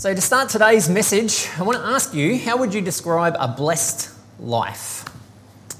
So, 0.00 0.14
to 0.14 0.20
start 0.22 0.48
today's 0.48 0.88
message, 0.88 1.46
I 1.58 1.62
want 1.62 1.76
to 1.76 1.84
ask 1.84 2.14
you 2.14 2.38
how 2.38 2.56
would 2.56 2.72
you 2.72 2.80
describe 2.80 3.36
a 3.38 3.46
blessed 3.46 4.08
life? 4.38 5.04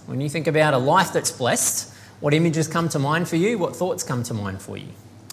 When 0.05 0.21
you 0.21 0.29
think 0.29 0.47
about 0.47 0.75
a 0.75 0.79
life 0.79 1.15
that's 1.15 1.31
blessed, 1.31 1.91
what 2.21 2.35
images 2.35 2.69
come 2.69 2.91
to 2.91 2.99
mind 2.99 3.29
for 3.29 3.37
you? 3.37 3.57
What 3.57 3.75
thoughts 3.75 4.03
come 4.03 4.23
to 4.25 4.35
mind 4.35 4.61
for 4.61 4.77
you? 4.77 4.89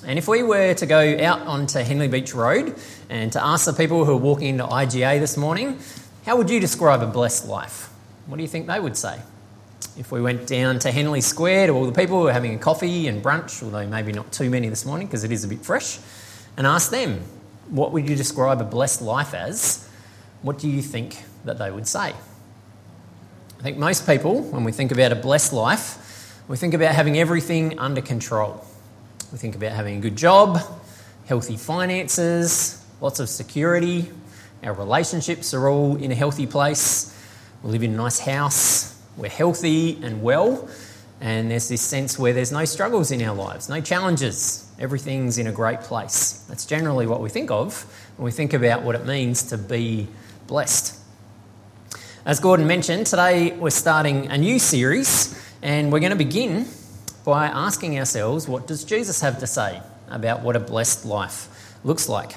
And 0.06 0.18
if 0.18 0.30
we 0.30 0.42
were 0.42 0.74
to 0.76 0.86
go 0.86 1.18
out 1.22 1.42
onto 1.42 1.80
Henley 1.80 2.08
Beach 2.08 2.34
Road 2.34 2.80
and 3.10 3.30
to 3.34 3.44
ask 3.44 3.66
the 3.66 3.74
people 3.74 4.06
who 4.06 4.14
are 4.14 4.16
walking 4.16 4.48
into 4.48 4.64
IGA 4.64 5.20
this 5.20 5.36
morning, 5.36 5.80
how 6.26 6.38
would 6.38 6.50
you 6.50 6.62
describe 6.62 7.02
a 7.02 7.08
blessed 7.08 7.46
life? 7.46 7.90
What 8.28 8.38
do 8.38 8.42
you 8.42 8.48
think 8.48 8.68
they 8.68 8.80
would 8.80 8.96
say? 8.96 9.20
If 9.98 10.14
we 10.14 10.22
went 10.22 10.48
down 10.48 10.80
to 10.80 10.94
Henley 10.94 11.20
Square 11.20 11.68
to 11.68 11.74
all 11.74 11.86
the 11.86 11.92
people 11.92 12.22
who 12.22 12.28
are 12.28 12.34
having 12.34 12.56
a 12.56 12.58
coffee 12.58 13.10
and 13.10 13.22
brunch, 13.22 13.62
although 13.62 13.86
maybe 13.86 14.14
not 14.14 14.32
too 14.32 14.50
many 14.50 14.70
this 14.70 14.86
morning 14.86 15.08
because 15.08 15.26
it 15.26 15.32
is 15.34 15.44
a 15.44 15.50
bit 15.50 15.60
fresh, 15.60 16.00
and 16.56 16.66
ask 16.66 16.90
them, 16.90 17.22
what 17.70 17.92
would 17.92 18.08
you 18.10 18.16
describe 18.16 18.62
a 18.62 18.66
blessed 18.66 19.02
life 19.02 19.34
as? 19.34 19.88
What 20.42 20.60
do 20.60 20.70
you 20.70 20.82
think 20.82 21.24
that 21.46 21.58
they 21.58 21.72
would 21.72 21.88
say? 21.88 22.14
I 23.60 23.64
think 23.64 23.78
most 23.78 24.06
people, 24.06 24.42
when 24.44 24.64
we 24.64 24.72
think 24.72 24.92
about 24.92 25.12
a 25.12 25.16
blessed 25.16 25.54
life, 25.54 26.04
we 26.48 26.58
think 26.58 26.74
about 26.74 26.94
having 26.96 27.18
everything 27.18 27.78
under 27.80 28.02
control. 28.02 28.64
We 29.32 29.38
think 29.38 29.56
about 29.56 29.72
having 29.72 29.98
a 29.98 30.00
good 30.00 30.16
job, 30.16 30.60
healthy 31.26 31.58
finances, 31.58 32.86
lots 33.02 33.20
of 33.20 33.30
security, 33.30 34.10
our 34.64 34.74
relationships 34.74 35.54
are 35.54 35.68
all 35.68 35.96
in 35.98 36.12
a 36.12 36.16
healthy 36.16 36.48
place, 36.48 37.14
we 37.64 37.72
live 37.72 37.84
in 37.84 37.94
a 37.94 37.98
nice 37.98 38.20
house, 38.20 39.00
we're 39.18 39.30
healthy 39.30 40.00
and 40.04 40.22
well, 40.22 40.70
and 41.20 41.52
there's 41.52 41.68
this 41.68 41.82
sense 41.82 42.18
where 42.18 42.34
there's 42.34 42.52
no 42.52 42.66
struggles 42.66 43.12
in 43.12 43.22
our 43.22 43.36
lives, 43.36 43.70
no 43.70 43.82
challenges, 43.82 44.67
everything's 44.80 45.38
in 45.38 45.48
a 45.48 45.52
great 45.52 45.82
place. 45.82 46.46
That's 46.48 46.66
generally 46.66 47.08
what 47.08 47.22
we 47.22 47.30
think 47.30 47.52
of 47.52 47.84
when 48.18 48.26
we 48.26 48.32
think 48.32 48.54
about 48.54 48.84
what 48.84 48.96
it 48.96 49.06
means 49.06 49.44
to 49.44 49.58
be 49.58 50.08
blessed. 50.48 50.96
As 52.26 52.40
Gordon 52.40 52.68
mentioned, 52.68 53.08
today 53.08 53.52
we're 53.54 53.70
starting 53.70 54.28
a 54.28 54.38
new 54.38 54.60
series, 54.60 55.42
and 55.62 55.92
we're 55.92 56.00
going 56.00 56.12
to 56.12 56.18
begin 56.18 56.68
by 57.24 57.48
asking 57.48 57.98
ourselves 57.98 58.48
what 58.48 58.68
does 58.68 58.84
Jesus 58.84 59.22
have 59.22 59.40
to 59.40 59.48
say 59.48 59.82
about 60.10 60.42
what 60.42 60.56
a 60.56 60.60
blessed 60.60 61.06
life 61.06 61.50
looks 61.84 62.08
like? 62.08 62.36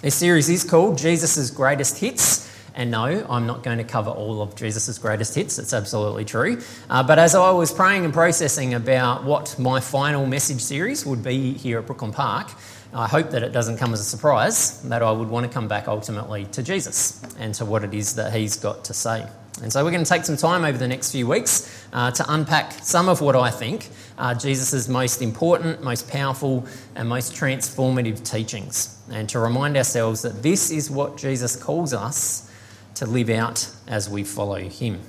This 0.00 0.14
series 0.14 0.48
is 0.48 0.64
called 0.64 0.98
Jesus' 0.98 1.50
Greatest 1.50 1.98
Hits. 1.98 2.41
And 2.74 2.90
no, 2.90 3.26
I'm 3.28 3.46
not 3.46 3.62
going 3.62 3.78
to 3.78 3.84
cover 3.84 4.10
all 4.10 4.40
of 4.40 4.54
Jesus' 4.56 4.96
greatest 4.98 5.34
hits. 5.34 5.58
It's 5.58 5.72
absolutely 5.72 6.24
true. 6.24 6.60
Uh, 6.88 7.02
but 7.02 7.18
as 7.18 7.34
I 7.34 7.50
was 7.50 7.72
praying 7.72 8.04
and 8.04 8.14
processing 8.14 8.74
about 8.74 9.24
what 9.24 9.58
my 9.58 9.80
final 9.80 10.26
message 10.26 10.60
series 10.60 11.04
would 11.04 11.22
be 11.22 11.52
here 11.52 11.78
at 11.78 11.86
Brooklyn 11.86 12.12
Park, 12.12 12.50
I 12.94 13.08
hope 13.08 13.30
that 13.30 13.42
it 13.42 13.52
doesn't 13.52 13.78
come 13.78 13.92
as 13.92 14.00
a 14.00 14.04
surprise 14.04 14.82
that 14.82 15.02
I 15.02 15.10
would 15.10 15.28
want 15.28 15.46
to 15.46 15.52
come 15.52 15.68
back 15.68 15.88
ultimately 15.88 16.44
to 16.46 16.62
Jesus 16.62 17.22
and 17.38 17.54
to 17.54 17.64
what 17.64 17.84
it 17.84 17.94
is 17.94 18.16
that 18.16 18.32
he's 18.32 18.56
got 18.56 18.84
to 18.84 18.94
say. 18.94 19.26
And 19.62 19.72
so 19.72 19.84
we're 19.84 19.90
going 19.90 20.04
to 20.04 20.08
take 20.08 20.24
some 20.24 20.36
time 20.36 20.64
over 20.64 20.78
the 20.78 20.88
next 20.88 21.12
few 21.12 21.26
weeks 21.26 21.86
uh, 21.92 22.10
to 22.10 22.24
unpack 22.28 22.72
some 22.72 23.08
of 23.08 23.20
what 23.20 23.36
I 23.36 23.50
think 23.50 23.88
are 24.18 24.34
Jesus' 24.34 24.88
most 24.88 25.20
important, 25.20 25.82
most 25.82 26.08
powerful, 26.08 26.66
and 26.94 27.08
most 27.08 27.34
transformative 27.34 28.28
teachings, 28.28 28.98
and 29.10 29.28
to 29.28 29.38
remind 29.38 29.76
ourselves 29.76 30.22
that 30.22 30.42
this 30.42 30.70
is 30.70 30.90
what 30.90 31.16
Jesus 31.16 31.54
calls 31.54 31.92
us 31.92 32.50
to 32.96 33.06
live 33.06 33.30
out 33.30 33.68
as 33.86 34.08
we 34.08 34.24
follow 34.24 34.58
him. 34.58 35.00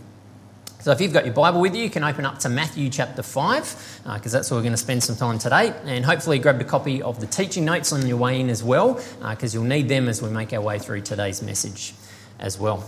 So, 0.84 0.92
if 0.92 1.00
you've 1.00 1.14
got 1.14 1.24
your 1.24 1.34
Bible 1.34 1.62
with 1.62 1.76
you, 1.76 1.84
you 1.84 1.90
can 1.90 2.04
open 2.04 2.26
up 2.26 2.40
to 2.40 2.50
Matthew 2.50 2.90
chapter 2.90 3.24
5, 3.24 4.02
because 4.04 4.36
uh, 4.36 4.38
that's 4.38 4.52
where 4.52 4.58
we're 4.58 4.64
going 4.64 4.74
to 4.74 4.78
spend 4.78 5.02
some 5.02 5.16
time 5.16 5.40
today. 5.40 5.74
And 5.86 6.04
hopefully, 6.04 6.40
grab 6.40 6.60
a 6.60 6.66
copy 6.66 7.02
of 7.02 7.22
the 7.22 7.26
teaching 7.26 7.64
notes 7.64 7.94
on 7.94 8.06
your 8.06 8.18
way 8.18 8.42
in 8.42 8.50
as 8.50 8.62
well, 8.62 9.02
because 9.30 9.56
uh, 9.56 9.60
you'll 9.60 9.70
need 9.70 9.88
them 9.88 10.10
as 10.10 10.22
we 10.22 10.30
make 10.30 10.52
our 10.52 10.60
way 10.60 10.80
through 10.80 11.00
today's 11.00 11.42
message 11.42 11.94
as 12.38 12.60
well. 12.60 12.86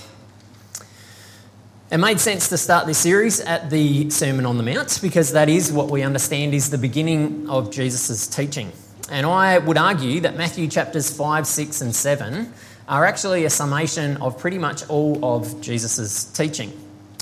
It 1.90 2.00
made 2.00 2.20
sense 2.20 2.50
to 2.50 2.58
start 2.58 2.86
this 2.86 2.98
series 2.98 3.40
at 3.40 3.70
the 3.70 4.10
Sermon 4.10 4.46
on 4.46 4.58
the 4.58 4.64
Mount, 4.64 5.00
because 5.02 5.32
that 5.32 5.48
is 5.48 5.72
what 5.72 5.90
we 5.90 6.02
understand 6.02 6.54
is 6.54 6.72
the 6.72 6.78
beginning 6.78 7.50
of 7.50 7.72
Jesus' 7.72 8.28
teaching. 8.28 8.74
And 9.10 9.26
I 9.26 9.58
would 9.60 9.78
argue 9.78 10.20
that 10.20 10.36
Matthew 10.36 10.68
chapters 10.68 11.16
5, 11.16 11.48
6, 11.48 11.80
and 11.80 11.96
7 11.96 12.52
are 12.88 13.06
actually 13.06 13.46
a 13.46 13.50
summation 13.50 14.18
of 14.18 14.38
pretty 14.38 14.58
much 14.58 14.88
all 14.90 15.24
of 15.26 15.60
Jesus' 15.62 16.26
teaching. 16.26 16.72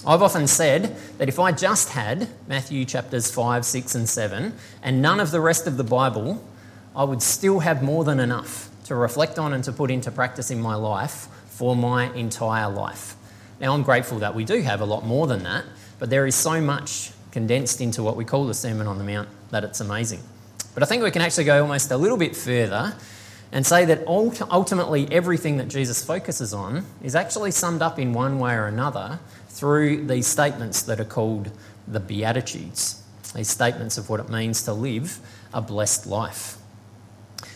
I've 0.06 0.22
often 0.22 0.48
said 0.48 0.98
that 1.18 1.30
if 1.30 1.40
I 1.40 1.54
just 1.54 1.90
had 1.90 2.28
Matthew 2.48 2.84
chapters 2.84 3.32
5, 3.32 3.64
6, 3.64 3.96
and 3.96 4.10
7 4.10 4.54
and 4.82 5.02
none 5.02 5.22
of 5.22 5.32
the 5.32 5.40
rest 5.40 5.66
of 5.66 5.78
the 5.78 5.84
Bible, 5.84 6.44
I 6.94 7.06
would 7.06 7.22
still 7.22 7.60
have 7.60 7.82
more 7.82 8.04
than 8.04 8.20
enough 8.20 8.70
to 8.86 8.96
reflect 8.96 9.40
on 9.40 9.54
and 9.54 9.64
to 9.64 9.72
put 9.72 9.90
into 9.90 10.12
practice 10.12 10.52
in 10.52 10.62
my 10.62 10.76
life 10.76 11.28
for 11.48 11.76
my 11.76 12.12
entire 12.14 12.70
life. 12.70 13.16
Now, 13.62 13.74
I'm 13.74 13.84
grateful 13.84 14.20
that 14.20 14.36
we 14.36 14.44
do 14.44 14.62
have 14.62 14.82
a 14.82 14.86
lot 14.86 15.06
more 15.06 15.26
than 15.26 15.44
that, 15.44 15.64
but 16.00 16.10
there 16.10 16.28
is 16.28 16.36
so 16.36 16.60
much 16.60 17.12
condensed 17.32 17.80
into 17.80 18.04
what 18.04 18.18
we 18.18 18.26
call 18.26 18.46
the 18.46 18.54
Sermon 18.54 18.88
on 18.88 18.98
the 18.98 19.04
Mount 19.06 19.30
that 19.52 19.64
it's 19.64 19.80
amazing. 19.80 20.20
But 20.74 20.84
I 20.84 20.86
think 20.86 21.02
we 21.04 21.12
can 21.12 21.22
actually 21.22 21.46
go 21.46 21.62
almost 21.62 21.92
a 21.92 21.98
little 21.98 22.18
bit 22.18 22.36
further 22.36 22.94
and 23.54 23.68
say 23.68 23.86
that 23.86 24.06
ultimately 24.08 25.08
everything 25.12 25.58
that 25.58 25.68
Jesus 25.68 26.04
focuses 26.04 26.56
on 26.56 26.86
is 27.04 27.16
actually 27.16 27.52
summed 27.52 27.84
up 27.84 28.00
in 28.00 28.12
one 28.12 28.40
way 28.40 28.56
or 28.56 28.66
another 28.66 29.20
through 29.48 30.08
these 30.08 30.26
statements 30.26 30.82
that 30.82 31.00
are 31.00 31.06
called 31.06 31.52
the 31.88 32.00
Beatitudes, 32.00 33.04
these 33.36 33.50
statements 33.50 34.00
of 34.00 34.10
what 34.10 34.20
it 34.20 34.28
means 34.28 34.64
to 34.64 34.74
live 34.74 35.20
a 35.54 35.62
blessed 35.62 36.08
life. 36.08 36.58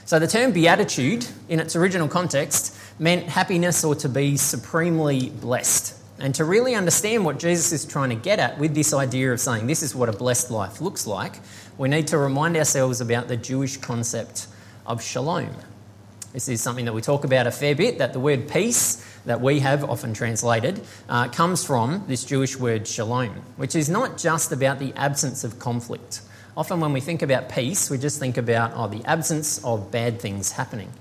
So 0.05 0.19
the 0.19 0.27
term 0.27 0.51
beatitude, 0.51 1.25
in 1.49 1.59
its 1.59 1.75
original 1.75 2.07
context, 2.07 2.77
meant 2.99 3.23
happiness 3.23 3.83
or 3.83 3.95
to 3.95 4.07
be 4.07 4.37
supremely 4.37 5.31
blessed. 5.31 5.95
And 6.19 6.33
to 6.35 6.45
really 6.45 6.75
understand 6.75 7.25
what 7.25 7.39
Jesus 7.39 7.71
is 7.71 7.85
trying 7.85 8.09
to 8.09 8.15
get 8.15 8.37
at 8.37 8.59
with 8.59 8.75
this 8.75 8.93
idea 8.93 9.33
of 9.33 9.39
saying 9.39 9.65
this 9.65 9.81
is 9.81 9.95
what 9.95 10.09
a 10.09 10.13
blessed 10.13 10.51
life 10.51 10.79
looks 10.79 11.07
like, 11.07 11.39
we 11.77 11.89
need 11.89 12.07
to 12.09 12.19
remind 12.19 12.55
ourselves 12.55 13.01
about 13.01 13.27
the 13.27 13.37
Jewish 13.37 13.77
concept 13.77 14.45
of 14.85 15.01
shalom. 15.01 15.49
This 16.37 16.49
is 16.49 16.61
something 16.61 16.85
that 16.85 16.93
we 16.93 17.01
talk 17.01 17.23
about 17.23 17.47
a 17.47 17.51
fair 17.51 17.73
bit, 17.73 17.97
that 17.97 18.13
the 18.13 18.19
word 18.19 18.47
peace 18.47 19.03
that 19.25 19.41
we 19.41 19.59
have 19.61 19.83
often 19.83 20.13
translated 20.13 20.79
uh, 21.09 21.29
comes 21.29 21.63
from 21.63 22.03
this 22.07 22.23
Jewish 22.23 22.55
word 22.55 22.87
shalom, 22.87 23.41
which 23.55 23.75
is 23.75 23.89
not 23.89 24.19
just 24.19 24.51
about 24.51 24.77
the 24.77 24.93
absence 24.93 25.43
of 25.43 25.57
conflict. 25.57 26.21
Often 26.55 26.79
when 26.79 26.93
we 26.93 27.01
think 27.01 27.23
about 27.23 27.49
peace, 27.49 27.89
we 27.89 27.97
just 27.97 28.19
think 28.19 28.37
about 28.37 28.73
oh, 28.75 28.87
the 28.87 29.03
absence 29.05 29.65
of 29.65 29.89
bad 29.89 30.21
things 30.21 30.51
happening. 30.51 30.91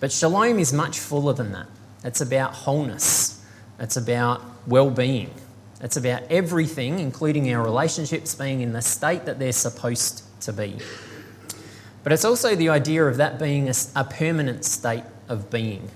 But 0.00 0.10
shalom 0.10 0.58
is 0.58 0.72
much 0.72 0.98
fuller 0.98 1.32
than 1.32 1.52
that. 1.52 1.68
It's 2.02 2.20
about 2.20 2.52
wholeness, 2.52 3.40
it's 3.78 3.96
about 3.96 4.42
well 4.66 4.90
being, 4.90 5.30
it's 5.80 5.96
about 5.96 6.24
everything, 6.28 6.98
including 6.98 7.54
our 7.54 7.62
relationships, 7.62 8.34
being 8.34 8.62
in 8.62 8.72
the 8.72 8.82
state 8.82 9.26
that 9.26 9.38
they're 9.38 9.52
supposed 9.52 10.24
to 10.40 10.52
be. 10.52 10.78
But 12.06 12.12
it's 12.12 12.24
also 12.24 12.54
the 12.54 12.68
idea 12.68 13.04
of 13.04 13.16
that 13.16 13.36
being 13.36 13.68
a, 13.68 13.74
a 13.96 14.04
permanent 14.04 14.64
state 14.64 15.02
of 15.28 15.50
being. 15.50 15.90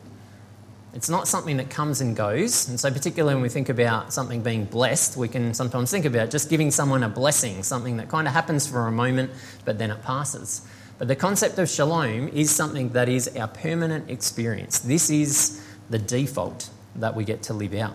It's 0.93 1.09
not 1.09 1.29
something 1.29 1.57
that 1.59 1.71
comes 1.71 2.01
and 2.01 2.17
goes. 2.17 2.69
And 2.69 2.81
so, 2.81 2.91
particularly 2.91 3.37
when 3.37 3.43
we 3.45 3.49
think 3.49 3.69
about 3.69 4.13
something 4.13 4.43
being 4.43 4.65
blessed, 4.65 5.17
we 5.17 5.29
can 5.29 5.55
sometimes 5.55 5.89
think 5.89 6.05
about 6.05 6.31
just 6.31 6.51
giving 6.51 6.73
someone 6.73 7.05
a 7.05 7.09
blessing, 7.09 7.63
something 7.63 7.97
that 7.99 8.09
kind 8.09 8.27
of 8.27 8.35
happens 8.35 8.67
for 8.67 8.89
a 8.89 8.91
moment, 8.91 9.31
but 9.65 9.79
then 9.79 9.93
it 9.93 10.03
passes. 10.03 10.67
But 10.99 11.07
the 11.07 11.15
concept 11.15 11.61
of 11.61 11.69
shalom 11.69 12.27
is 12.31 12.51
something 12.51 12.89
that 12.89 13.09
is 13.09 13.29
our 13.37 13.47
permanent 13.47 14.11
experience. 14.11 14.81
This 14.81 15.11
is 15.11 15.65
the 15.91 15.99
default 16.01 16.71
that 16.97 17.15
we 17.15 17.23
get 17.23 17.45
to 17.45 17.55
live 17.55 17.75
out. 17.75 17.95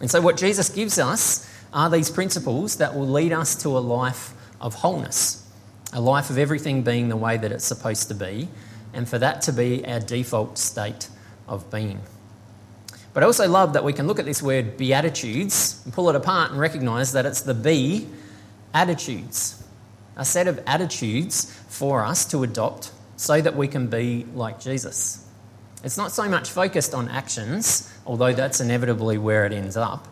And 0.00 0.10
so, 0.10 0.20
what 0.20 0.36
Jesus 0.36 0.68
gives 0.68 0.98
us 0.98 1.48
are 1.72 1.88
these 1.88 2.10
principles 2.10 2.78
that 2.78 2.92
will 2.92 3.06
lead 3.06 3.32
us 3.32 3.54
to 3.62 3.68
a 3.68 3.78
life 3.78 4.34
of 4.60 4.74
wholeness 4.74 5.43
a 5.94 6.00
life 6.00 6.28
of 6.28 6.36
everything 6.36 6.82
being 6.82 7.08
the 7.08 7.16
way 7.16 7.36
that 7.36 7.52
it's 7.52 7.64
supposed 7.64 8.08
to 8.08 8.14
be, 8.14 8.48
and 8.92 9.08
for 9.08 9.18
that 9.18 9.40
to 9.42 9.52
be 9.52 9.86
our 9.86 10.00
default 10.00 10.58
state 10.58 11.08
of 11.48 11.70
being. 11.70 12.00
But 13.12 13.22
I 13.22 13.26
also 13.26 13.48
love 13.48 13.74
that 13.74 13.84
we 13.84 13.92
can 13.92 14.08
look 14.08 14.18
at 14.18 14.24
this 14.24 14.42
word 14.42 14.76
beatitudes 14.76 15.80
and 15.84 15.94
pull 15.94 16.10
it 16.10 16.16
apart 16.16 16.50
and 16.50 16.58
recognize 16.58 17.12
that 17.12 17.24
it's 17.24 17.42
the 17.42 17.54
be 17.54 18.08
attitudes, 18.74 19.62
a 20.16 20.24
set 20.24 20.48
of 20.48 20.60
attitudes 20.66 21.44
for 21.68 22.04
us 22.04 22.24
to 22.26 22.42
adopt 22.42 22.90
so 23.16 23.40
that 23.40 23.54
we 23.54 23.68
can 23.68 23.86
be 23.86 24.26
like 24.34 24.58
Jesus. 24.58 25.24
It's 25.84 25.96
not 25.96 26.10
so 26.10 26.28
much 26.28 26.50
focused 26.50 26.92
on 26.92 27.08
actions, 27.08 27.92
although 28.04 28.32
that's 28.32 28.60
inevitably 28.60 29.18
where 29.18 29.46
it 29.46 29.52
ends 29.52 29.76
up, 29.76 30.08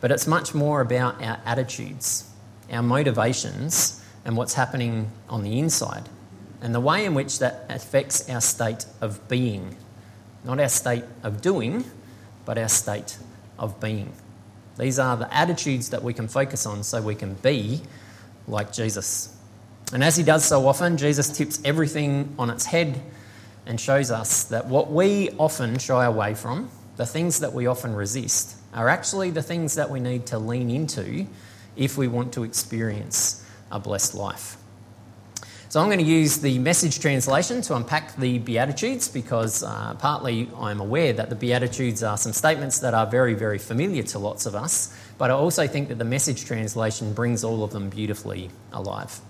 but 0.00 0.12
it's 0.12 0.28
much 0.28 0.54
more 0.54 0.80
about 0.80 1.20
our 1.20 1.40
attitudes, 1.44 2.30
our 2.70 2.82
motivations, 2.82 3.99
and 4.24 4.36
what's 4.36 4.54
happening 4.54 5.10
on 5.28 5.42
the 5.42 5.58
inside, 5.58 6.08
and 6.60 6.74
the 6.74 6.80
way 6.80 7.04
in 7.04 7.14
which 7.14 7.38
that 7.38 7.64
affects 7.68 8.28
our 8.28 8.40
state 8.40 8.84
of 9.00 9.28
being. 9.28 9.76
Not 10.44 10.60
our 10.60 10.68
state 10.68 11.04
of 11.22 11.40
doing, 11.40 11.84
but 12.44 12.58
our 12.58 12.68
state 12.68 13.18
of 13.58 13.80
being. 13.80 14.12
These 14.78 14.98
are 14.98 15.16
the 15.16 15.34
attitudes 15.34 15.90
that 15.90 16.02
we 16.02 16.14
can 16.14 16.28
focus 16.28 16.66
on 16.66 16.82
so 16.82 17.02
we 17.02 17.14
can 17.14 17.34
be 17.34 17.82
like 18.46 18.72
Jesus. 18.72 19.36
And 19.92 20.04
as 20.04 20.16
he 20.16 20.22
does 20.22 20.44
so 20.44 20.66
often, 20.66 20.96
Jesus 20.96 21.36
tips 21.36 21.60
everything 21.64 22.34
on 22.38 22.50
its 22.50 22.64
head 22.64 23.00
and 23.66 23.78
shows 23.78 24.10
us 24.10 24.44
that 24.44 24.66
what 24.66 24.90
we 24.90 25.30
often 25.38 25.78
shy 25.78 26.04
away 26.04 26.34
from, 26.34 26.70
the 26.96 27.06
things 27.06 27.40
that 27.40 27.52
we 27.52 27.66
often 27.66 27.94
resist, 27.94 28.56
are 28.72 28.88
actually 28.88 29.30
the 29.30 29.42
things 29.42 29.74
that 29.74 29.90
we 29.90 30.00
need 30.00 30.26
to 30.26 30.38
lean 30.38 30.70
into 30.70 31.26
if 31.76 31.98
we 31.98 32.08
want 32.08 32.32
to 32.34 32.44
experience 32.44 33.44
a 33.70 33.78
blessed 33.78 34.14
life. 34.14 34.56
So 35.70 35.80
I'm 35.80 35.86
going 35.86 36.00
to 36.00 36.04
use 36.04 36.38
the 36.38 36.58
message 36.58 36.98
translation 36.98 37.62
to 37.62 37.76
unpack 37.76 38.16
the 38.16 38.38
Beatitudes 38.38 39.06
because 39.06 39.62
uh, 39.62 39.94
partly 40.00 40.50
I'm 40.58 40.80
aware 40.80 41.12
that 41.12 41.30
the 41.30 41.36
Beatitudes 41.36 42.02
are 42.02 42.18
some 42.18 42.32
statements 42.32 42.80
that 42.80 42.92
are 42.92 43.06
very, 43.06 43.34
very 43.34 43.58
familiar 43.58 44.02
to 44.02 44.18
lots 44.18 44.46
of 44.46 44.56
us, 44.56 44.92
but 45.16 45.30
I 45.30 45.34
also 45.34 45.68
think 45.68 45.86
that 45.88 45.98
the 45.98 46.04
message 46.04 46.44
translation 46.44 47.12
brings 47.12 47.44
all 47.44 47.62
of 47.62 47.70
them 47.70 47.88
beautifully 47.88 48.50
alive. 48.72 49.20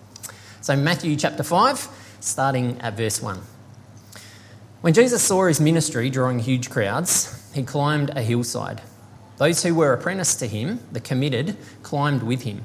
So, 0.63 0.75
Matthew 0.77 1.15
chapter 1.17 1.43
5, 1.43 1.89
starting 2.21 2.81
at 2.81 2.97
verse 2.97 3.21
1. 3.21 3.39
When 4.81 4.95
Jesus 4.95 5.23
saw 5.23 5.47
his 5.47 5.61
ministry 5.61 6.09
drawing 6.09 6.39
huge 6.39 6.71
crowds, 6.71 7.53
he 7.53 7.65
climbed 7.65 8.17
a 8.17 8.23
hillside. 8.23 8.81
Those 9.37 9.63
who 9.63 9.75
were 9.75 9.93
apprenticed 9.93 10.39
to 10.39 10.47
him, 10.47 10.81
the 10.91 11.01
committed, 11.01 11.59
climbed 11.83 12.23
with 12.23 12.45
him. 12.45 12.63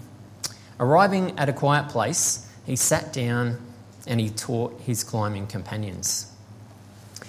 Arriving 0.80 1.38
at 1.38 1.50
a 1.50 1.54
quiet 1.54 1.89
place, 1.89 2.51
he 2.66 2.75
sat 2.75 3.13
down 3.13 3.60
and 4.07 4.19
he 4.19 4.30
taught 4.30 4.80
his 4.81 5.04
climbing 5.04 5.48
companions. 5.48 6.31
I 7.22 7.25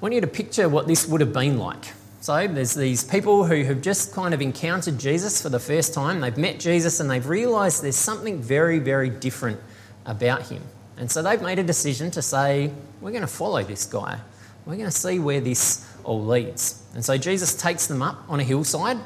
want 0.00 0.14
you 0.14 0.20
to 0.20 0.26
picture 0.26 0.68
what 0.68 0.86
this 0.86 1.06
would 1.06 1.20
have 1.20 1.32
been 1.32 1.58
like. 1.58 1.84
So, 2.20 2.46
there's 2.46 2.74
these 2.74 3.02
people 3.02 3.44
who 3.44 3.64
have 3.64 3.82
just 3.82 4.12
kind 4.12 4.32
of 4.32 4.40
encountered 4.40 4.98
Jesus 4.98 5.42
for 5.42 5.48
the 5.48 5.58
first 5.58 5.92
time. 5.92 6.20
They've 6.20 6.36
met 6.36 6.60
Jesus 6.60 7.00
and 7.00 7.10
they've 7.10 7.26
realised 7.26 7.82
there's 7.82 7.96
something 7.96 8.40
very, 8.40 8.78
very 8.78 9.10
different 9.10 9.58
about 10.06 10.46
him. 10.46 10.62
And 10.96 11.10
so 11.10 11.22
they've 11.22 11.42
made 11.42 11.58
a 11.58 11.64
decision 11.64 12.10
to 12.12 12.22
say, 12.22 12.70
We're 13.00 13.10
going 13.10 13.22
to 13.22 13.26
follow 13.26 13.62
this 13.64 13.84
guy. 13.86 14.18
We're 14.64 14.76
going 14.76 14.86
to 14.86 14.92
see 14.92 15.18
where 15.18 15.40
this 15.40 15.84
all 16.04 16.24
leads. 16.24 16.80
And 16.94 17.04
so 17.04 17.18
Jesus 17.18 17.54
takes 17.54 17.86
them 17.86 18.02
up 18.02 18.22
on 18.28 18.38
a 18.38 18.44
hillside 18.44 18.98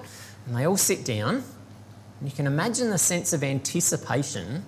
and 0.47 0.57
they 0.57 0.67
all 0.67 0.77
sit 0.77 1.05
down. 1.05 1.43
You 2.27 2.33
can 2.33 2.49
imagine 2.49 2.91
the 2.91 2.99
sense 2.99 3.33
of 3.33 3.45
anticipation 3.45 4.65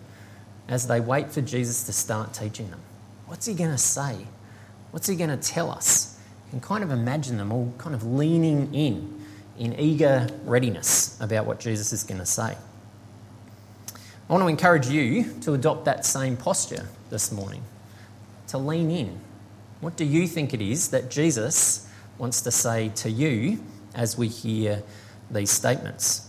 as 0.68 0.86
they 0.86 1.00
wait 1.00 1.32
for 1.32 1.40
Jesus 1.40 1.86
to 1.86 1.92
start 1.92 2.32
teaching 2.32 2.70
them. 2.70 2.80
What's 3.26 3.46
he 3.46 3.54
going 3.54 3.72
to 3.72 3.78
say? 3.78 4.14
What's 4.92 5.08
he 5.08 5.16
going 5.16 5.30
to 5.30 5.36
tell 5.36 5.68
us? 5.68 6.20
You 6.46 6.50
can 6.50 6.60
kind 6.60 6.84
of 6.84 6.92
imagine 6.92 7.36
them 7.36 7.50
all 7.50 7.74
kind 7.76 7.96
of 7.96 8.04
leaning 8.04 8.72
in, 8.72 9.24
in 9.58 9.74
eager 9.76 10.28
readiness 10.44 11.20
about 11.20 11.46
what 11.46 11.58
Jesus 11.58 11.92
is 11.92 12.04
going 12.04 12.20
to 12.20 12.26
say. 12.26 12.56
I 13.92 14.32
want 14.32 14.44
to 14.44 14.48
encourage 14.48 14.86
you 14.86 15.24
to 15.40 15.54
adopt 15.54 15.84
that 15.86 16.06
same 16.06 16.36
posture 16.36 16.88
this 17.10 17.32
morning, 17.32 17.64
to 18.46 18.58
lean 18.58 18.88
in. 18.88 19.18
What 19.80 19.96
do 19.96 20.04
you 20.04 20.28
think 20.28 20.54
it 20.54 20.62
is 20.62 20.90
that 20.90 21.10
Jesus 21.10 21.88
wants 22.18 22.40
to 22.42 22.52
say 22.52 22.90
to 22.90 23.10
you 23.10 23.60
as 23.96 24.16
we 24.16 24.28
hear 24.28 24.84
these 25.28 25.50
statements? 25.50 26.27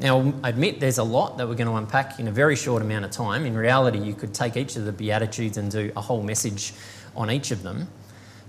Now, 0.00 0.32
I 0.44 0.50
admit 0.50 0.78
there's 0.78 0.98
a 0.98 1.04
lot 1.04 1.38
that 1.38 1.48
we're 1.48 1.56
going 1.56 1.68
to 1.68 1.74
unpack 1.74 2.20
in 2.20 2.28
a 2.28 2.32
very 2.32 2.54
short 2.54 2.82
amount 2.82 3.04
of 3.04 3.10
time. 3.10 3.44
In 3.44 3.56
reality, 3.56 3.98
you 3.98 4.14
could 4.14 4.32
take 4.32 4.56
each 4.56 4.76
of 4.76 4.84
the 4.84 4.92
Beatitudes 4.92 5.56
and 5.56 5.70
do 5.70 5.92
a 5.96 6.00
whole 6.00 6.22
message 6.22 6.72
on 7.16 7.30
each 7.30 7.50
of 7.50 7.64
them. 7.64 7.88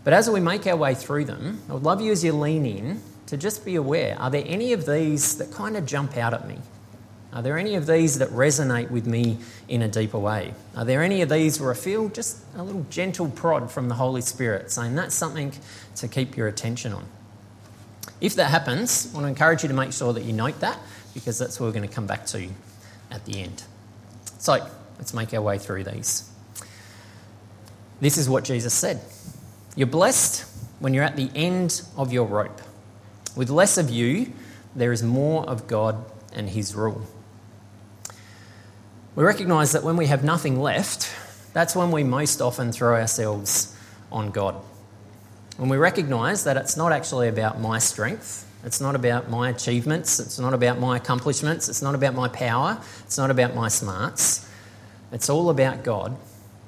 But 0.03 0.13
as 0.13 0.29
we 0.29 0.39
make 0.39 0.67
our 0.67 0.75
way 0.75 0.93
through 0.93 1.25
them, 1.25 1.61
I 1.67 1.73
would 1.73 1.83
love 1.83 2.01
you 2.01 2.11
as 2.11 2.23
you 2.23 2.33
lean 2.33 2.65
in 2.65 3.01
to 3.25 3.37
just 3.37 3.65
be 3.65 3.75
aware 3.75 4.17
are 4.19 4.31
there 4.31 4.43
any 4.45 4.73
of 4.73 4.85
these 4.85 5.37
that 5.37 5.51
kind 5.51 5.75
of 5.75 5.85
jump 5.85 6.17
out 6.17 6.33
at 6.33 6.47
me? 6.47 6.57
Are 7.31 7.43
there 7.43 7.59
any 7.59 7.75
of 7.75 7.85
these 7.85 8.17
that 8.19 8.29
resonate 8.29 8.89
with 8.89 9.05
me 9.05 9.37
in 9.67 9.83
a 9.83 9.87
deeper 9.87 10.17
way? 10.17 10.53
Are 10.75 10.85
there 10.85 11.03
any 11.03 11.21
of 11.21 11.29
these 11.29 11.59
where 11.59 11.71
I 11.71 11.75
feel 11.75 12.09
just 12.09 12.43
a 12.55 12.63
little 12.63 12.85
gentle 12.89 13.29
prod 13.29 13.69
from 13.69 13.87
the 13.87 13.95
Holy 13.95 14.21
Spirit 14.21 14.71
saying 14.71 14.95
that's 14.95 15.13
something 15.13 15.53
to 15.97 16.07
keep 16.07 16.35
your 16.37 16.47
attention 16.47 16.91
on? 16.93 17.05
If 18.19 18.35
that 18.35 18.49
happens, 18.49 19.11
I 19.11 19.15
want 19.15 19.25
to 19.25 19.29
encourage 19.29 19.61
you 19.61 19.69
to 19.69 19.75
make 19.75 19.93
sure 19.93 20.11
that 20.11 20.23
you 20.23 20.33
note 20.33 20.59
that 20.61 20.79
because 21.19 21.37
that's 21.37 21.59
what 21.59 21.67
we're 21.67 21.73
going 21.73 21.87
to 21.87 21.93
come 21.93 22.07
back 22.07 22.25
to 22.27 22.47
at 23.11 23.25
the 23.25 23.41
end. 23.41 23.63
So 24.39 24.65
let's 24.97 25.13
make 25.13 25.33
our 25.33 25.41
way 25.41 25.57
through 25.57 25.83
these. 25.83 26.29
This 28.01 28.17
is 28.17 28.29
what 28.29 28.45
Jesus 28.45 28.73
said 28.73 29.01
You're 29.75 29.87
blessed 29.87 30.45
when 30.79 30.93
you're 30.93 31.03
at 31.03 31.15
the 31.15 31.29
end 31.35 31.81
of 31.97 32.13
your 32.13 32.25
rope. 32.25 32.61
With 33.35 33.49
less 33.49 33.77
of 33.77 33.89
you, 33.89 34.31
there 34.75 34.91
is 34.91 35.03
more 35.03 35.47
of 35.47 35.67
God 35.67 36.03
and 36.33 36.49
His 36.49 36.73
rule. 36.73 37.05
We 39.15 39.23
recognise 39.23 39.73
that 39.73 39.83
when 39.83 39.97
we 39.97 40.07
have 40.07 40.23
nothing 40.23 40.59
left, 40.61 41.13
that's 41.53 41.75
when 41.75 41.91
we 41.91 42.03
most 42.03 42.41
often 42.41 42.71
throw 42.71 42.95
ourselves 42.95 43.75
on 44.11 44.31
God. 44.31 44.55
When 45.57 45.67
we 45.67 45.77
recognise 45.77 46.45
that 46.45 46.55
it's 46.55 46.77
not 46.77 46.93
actually 46.93 47.27
about 47.27 47.59
my 47.59 47.79
strength, 47.79 48.48
it's 48.63 48.81
not 48.81 48.95
about 48.95 49.29
my 49.29 49.49
achievements. 49.49 50.19
It's 50.19 50.39
not 50.39 50.53
about 50.53 50.79
my 50.79 50.97
accomplishments. 50.97 51.69
It's 51.69 51.81
not 51.81 51.95
about 51.95 52.13
my 52.13 52.27
power. 52.27 52.81
It's 53.01 53.17
not 53.17 53.31
about 53.31 53.55
my 53.55 53.69
smarts. 53.69 54.49
It's 55.11 55.29
all 55.29 55.49
about 55.49 55.83
God. 55.83 56.17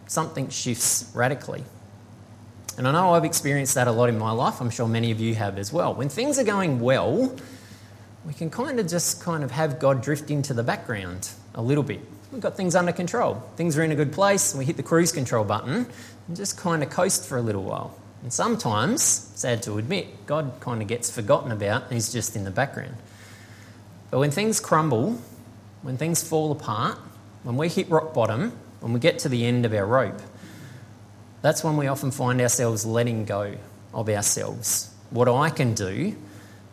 Something 0.07 0.49
shifts 0.49 1.11
radically. 1.13 1.63
And 2.77 2.88
I 2.88 2.91
know 2.91 3.13
I've 3.13 3.25
experienced 3.25 3.75
that 3.75 3.88
a 3.88 3.91
lot 3.91 4.09
in 4.09 4.17
my 4.17 4.31
life. 4.31 4.61
I'm 4.61 4.69
sure 4.69 4.88
many 4.88 5.11
of 5.11 5.19
you 5.19 5.35
have 5.35 5.57
as 5.57 5.73
well. 5.73 5.93
When 5.93 6.07
things 6.07 6.39
are 6.39 6.43
going 6.43 6.79
well, 6.79 7.35
we 8.25 8.33
can 8.33 8.49
kind 8.49 8.79
of 8.79 8.88
just 8.88 9.21
kind 9.21 9.43
of 9.43 9.51
have 9.51 9.79
God 9.79 10.01
drift 10.01 10.31
into 10.31 10.53
the 10.53 10.63
background 10.63 11.29
a 11.53 11.61
little 11.61 11.83
bit. 11.83 11.99
We've 12.31 12.41
got 12.41 12.55
things 12.55 12.75
under 12.75 12.93
control. 12.93 13.43
Things 13.57 13.77
are 13.77 13.83
in 13.83 13.91
a 13.91 13.95
good 13.95 14.13
place. 14.13 14.55
We 14.55 14.63
hit 14.63 14.77
the 14.77 14.83
cruise 14.83 15.11
control 15.11 15.43
button 15.43 15.85
and 16.27 16.38
just 16.38 16.57
kind 16.57 16.81
of 16.81 16.89
coast 16.89 17.27
for 17.27 17.38
a 17.38 17.41
little 17.41 17.63
while. 17.63 17.97
And 18.21 18.31
sometimes, 18.31 19.01
sad 19.01 19.63
to 19.63 19.77
admit, 19.77 20.25
God 20.27 20.53
kind 20.59 20.81
of 20.81 20.88
gets 20.88 21.09
forgotten 21.09 21.51
about 21.51 21.83
and 21.83 21.94
he's 21.94 22.12
just 22.12 22.35
in 22.35 22.44
the 22.44 22.51
background. 22.51 22.95
But 24.12 24.19
when 24.19 24.31
things 24.31 24.59
crumble, 24.59 25.19
when 25.81 25.97
things 25.97 26.27
fall 26.27 26.51
apart, 26.51 26.97
when 27.44 27.57
we 27.57 27.69
hit 27.69 27.89
rock 27.89 28.13
bottom, 28.13 28.51
when 28.81 28.94
we 28.94 29.00
get 29.00 29.19
to 29.19 29.29
the 29.29 29.45
end 29.45 29.65
of 29.65 29.73
our 29.73 29.85
rope, 29.85 30.21
that's 31.41 31.63
when 31.63 31.77
we 31.77 31.88
often 31.88 32.12
find 32.12 32.39
ourselves 32.39 32.85
letting 32.85 33.25
go 33.25 33.56
of 33.94 34.09
ourselves, 34.09 34.94
what 35.09 35.27
I 35.27 35.50
can 35.50 35.74
do, 35.74 36.15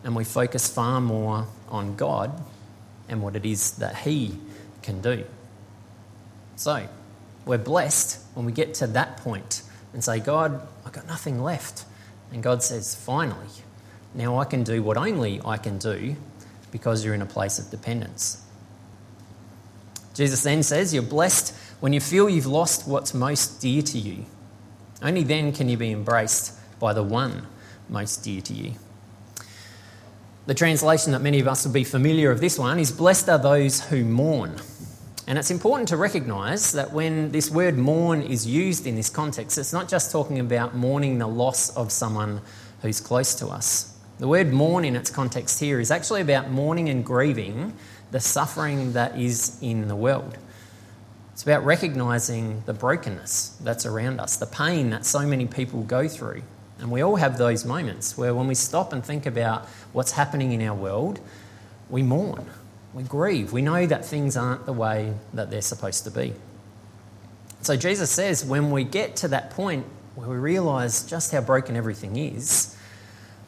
and 0.03 0.15
we 0.15 0.23
focus 0.23 0.71
far 0.71 1.01
more 1.01 1.47
on 1.69 1.95
God 1.95 2.31
and 3.07 3.21
what 3.21 3.35
it 3.35 3.45
is 3.45 3.71
that 3.77 3.97
He 3.97 4.35
can 4.83 5.01
do. 5.01 5.25
So, 6.55 6.87
we're 7.45 7.57
blessed 7.57 8.21
when 8.35 8.45
we 8.45 8.51
get 8.51 8.75
to 8.75 8.87
that 8.87 9.17
point 9.17 9.63
and 9.93 10.03
say, 10.03 10.19
God, 10.19 10.67
I've 10.85 10.91
got 10.93 11.07
nothing 11.07 11.41
left. 11.41 11.85
And 12.31 12.43
God 12.43 12.61
says, 12.61 12.95
finally, 12.95 13.47
now 14.13 14.37
I 14.37 14.45
can 14.45 14.63
do 14.63 14.83
what 14.83 14.97
only 14.97 15.41
I 15.43 15.57
can 15.57 15.77
do 15.77 16.15
because 16.71 17.03
you're 17.03 17.13
in 17.13 17.21
a 17.21 17.27
place 17.27 17.59
of 17.59 17.69
dependence. 17.71 18.43
Jesus 20.13 20.43
then 20.43 20.63
says, 20.63 20.93
You're 20.93 21.03
blessed 21.03 21.55
when 21.79 21.93
you 21.93 22.01
feel 22.01 22.29
you've 22.29 22.45
lost 22.45 22.87
what's 22.87 23.13
most 23.13 23.61
dear 23.61 23.81
to 23.83 23.97
you. 23.97 24.25
Only 25.01 25.23
then 25.23 25.53
can 25.53 25.69
you 25.69 25.77
be 25.77 25.91
embraced 25.91 26.53
by 26.79 26.93
the 26.93 27.03
one 27.03 27.47
most 27.87 28.17
dear 28.23 28.41
to 28.41 28.53
you. 28.53 28.73
The 30.45 30.53
translation 30.53 31.13
that 31.13 31.21
many 31.21 31.39
of 31.39 31.47
us 31.47 31.65
will 31.65 31.73
be 31.73 31.83
familiar 31.83 32.31
of 32.31 32.41
this 32.41 32.59
one 32.59 32.79
is 32.79 32.91
Blessed 32.91 33.29
are 33.29 33.37
those 33.37 33.81
who 33.81 34.03
mourn. 34.03 34.59
And 35.29 35.37
it's 35.37 35.51
important 35.51 35.87
to 35.89 35.97
recognise 35.97 36.71
that 36.71 36.91
when 36.91 37.31
this 37.31 37.51
word 37.51 37.77
mourn 37.77 38.23
is 38.23 38.47
used 38.47 38.87
in 38.87 38.95
this 38.95 39.11
context, 39.11 39.59
it's 39.59 39.71
not 39.71 39.87
just 39.87 40.11
talking 40.11 40.39
about 40.39 40.75
mourning 40.75 41.19
the 41.19 41.27
loss 41.27 41.69
of 41.77 41.91
someone 41.91 42.41
who's 42.81 42.99
close 42.99 43.35
to 43.35 43.47
us. 43.47 43.95
The 44.17 44.27
word 44.27 44.51
mourn 44.51 44.85
in 44.85 44.95
its 44.95 45.11
context 45.11 45.59
here 45.59 45.79
is 45.79 45.91
actually 45.91 46.21
about 46.21 46.49
mourning 46.49 46.89
and 46.89 47.05
grieving 47.05 47.73
the 48.09 48.19
suffering 48.19 48.93
that 48.93 49.19
is 49.19 49.59
in 49.61 49.87
the 49.87 49.95
world. 49.95 50.35
It's 51.33 51.43
about 51.43 51.63
recognising 51.63 52.63
the 52.65 52.73
brokenness 52.73 53.59
that's 53.61 53.85
around 53.85 54.19
us, 54.19 54.35
the 54.35 54.47
pain 54.47 54.89
that 54.89 55.05
so 55.05 55.27
many 55.27 55.45
people 55.45 55.83
go 55.83 56.07
through. 56.07 56.41
And 56.79 56.89
we 56.89 57.03
all 57.03 57.17
have 57.17 57.37
those 57.37 57.65
moments 57.65 58.17
where 58.17 58.33
when 58.33 58.47
we 58.47 58.55
stop 58.55 58.93
and 58.93 59.05
think 59.05 59.27
about 59.27 59.67
what's 59.93 60.13
happening 60.13 60.53
in 60.53 60.61
our 60.63 60.73
world, 60.73 61.19
we 61.87 62.01
mourn 62.01 62.49
we 62.93 63.03
grieve. 63.03 63.51
We 63.51 63.61
know 63.61 63.85
that 63.85 64.05
things 64.05 64.35
aren't 64.35 64.65
the 64.65 64.73
way 64.73 65.13
that 65.33 65.51
they're 65.51 65.61
supposed 65.61 66.05
to 66.05 66.11
be. 66.11 66.33
So 67.61 67.75
Jesus 67.75 68.09
says 68.09 68.43
when 68.43 68.71
we 68.71 68.83
get 68.83 69.17
to 69.17 69.27
that 69.29 69.51
point 69.51 69.85
where 70.15 70.29
we 70.29 70.37
realise 70.37 71.03
just 71.03 71.31
how 71.31 71.41
broken 71.41 71.75
everything 71.75 72.15
is, 72.17 72.75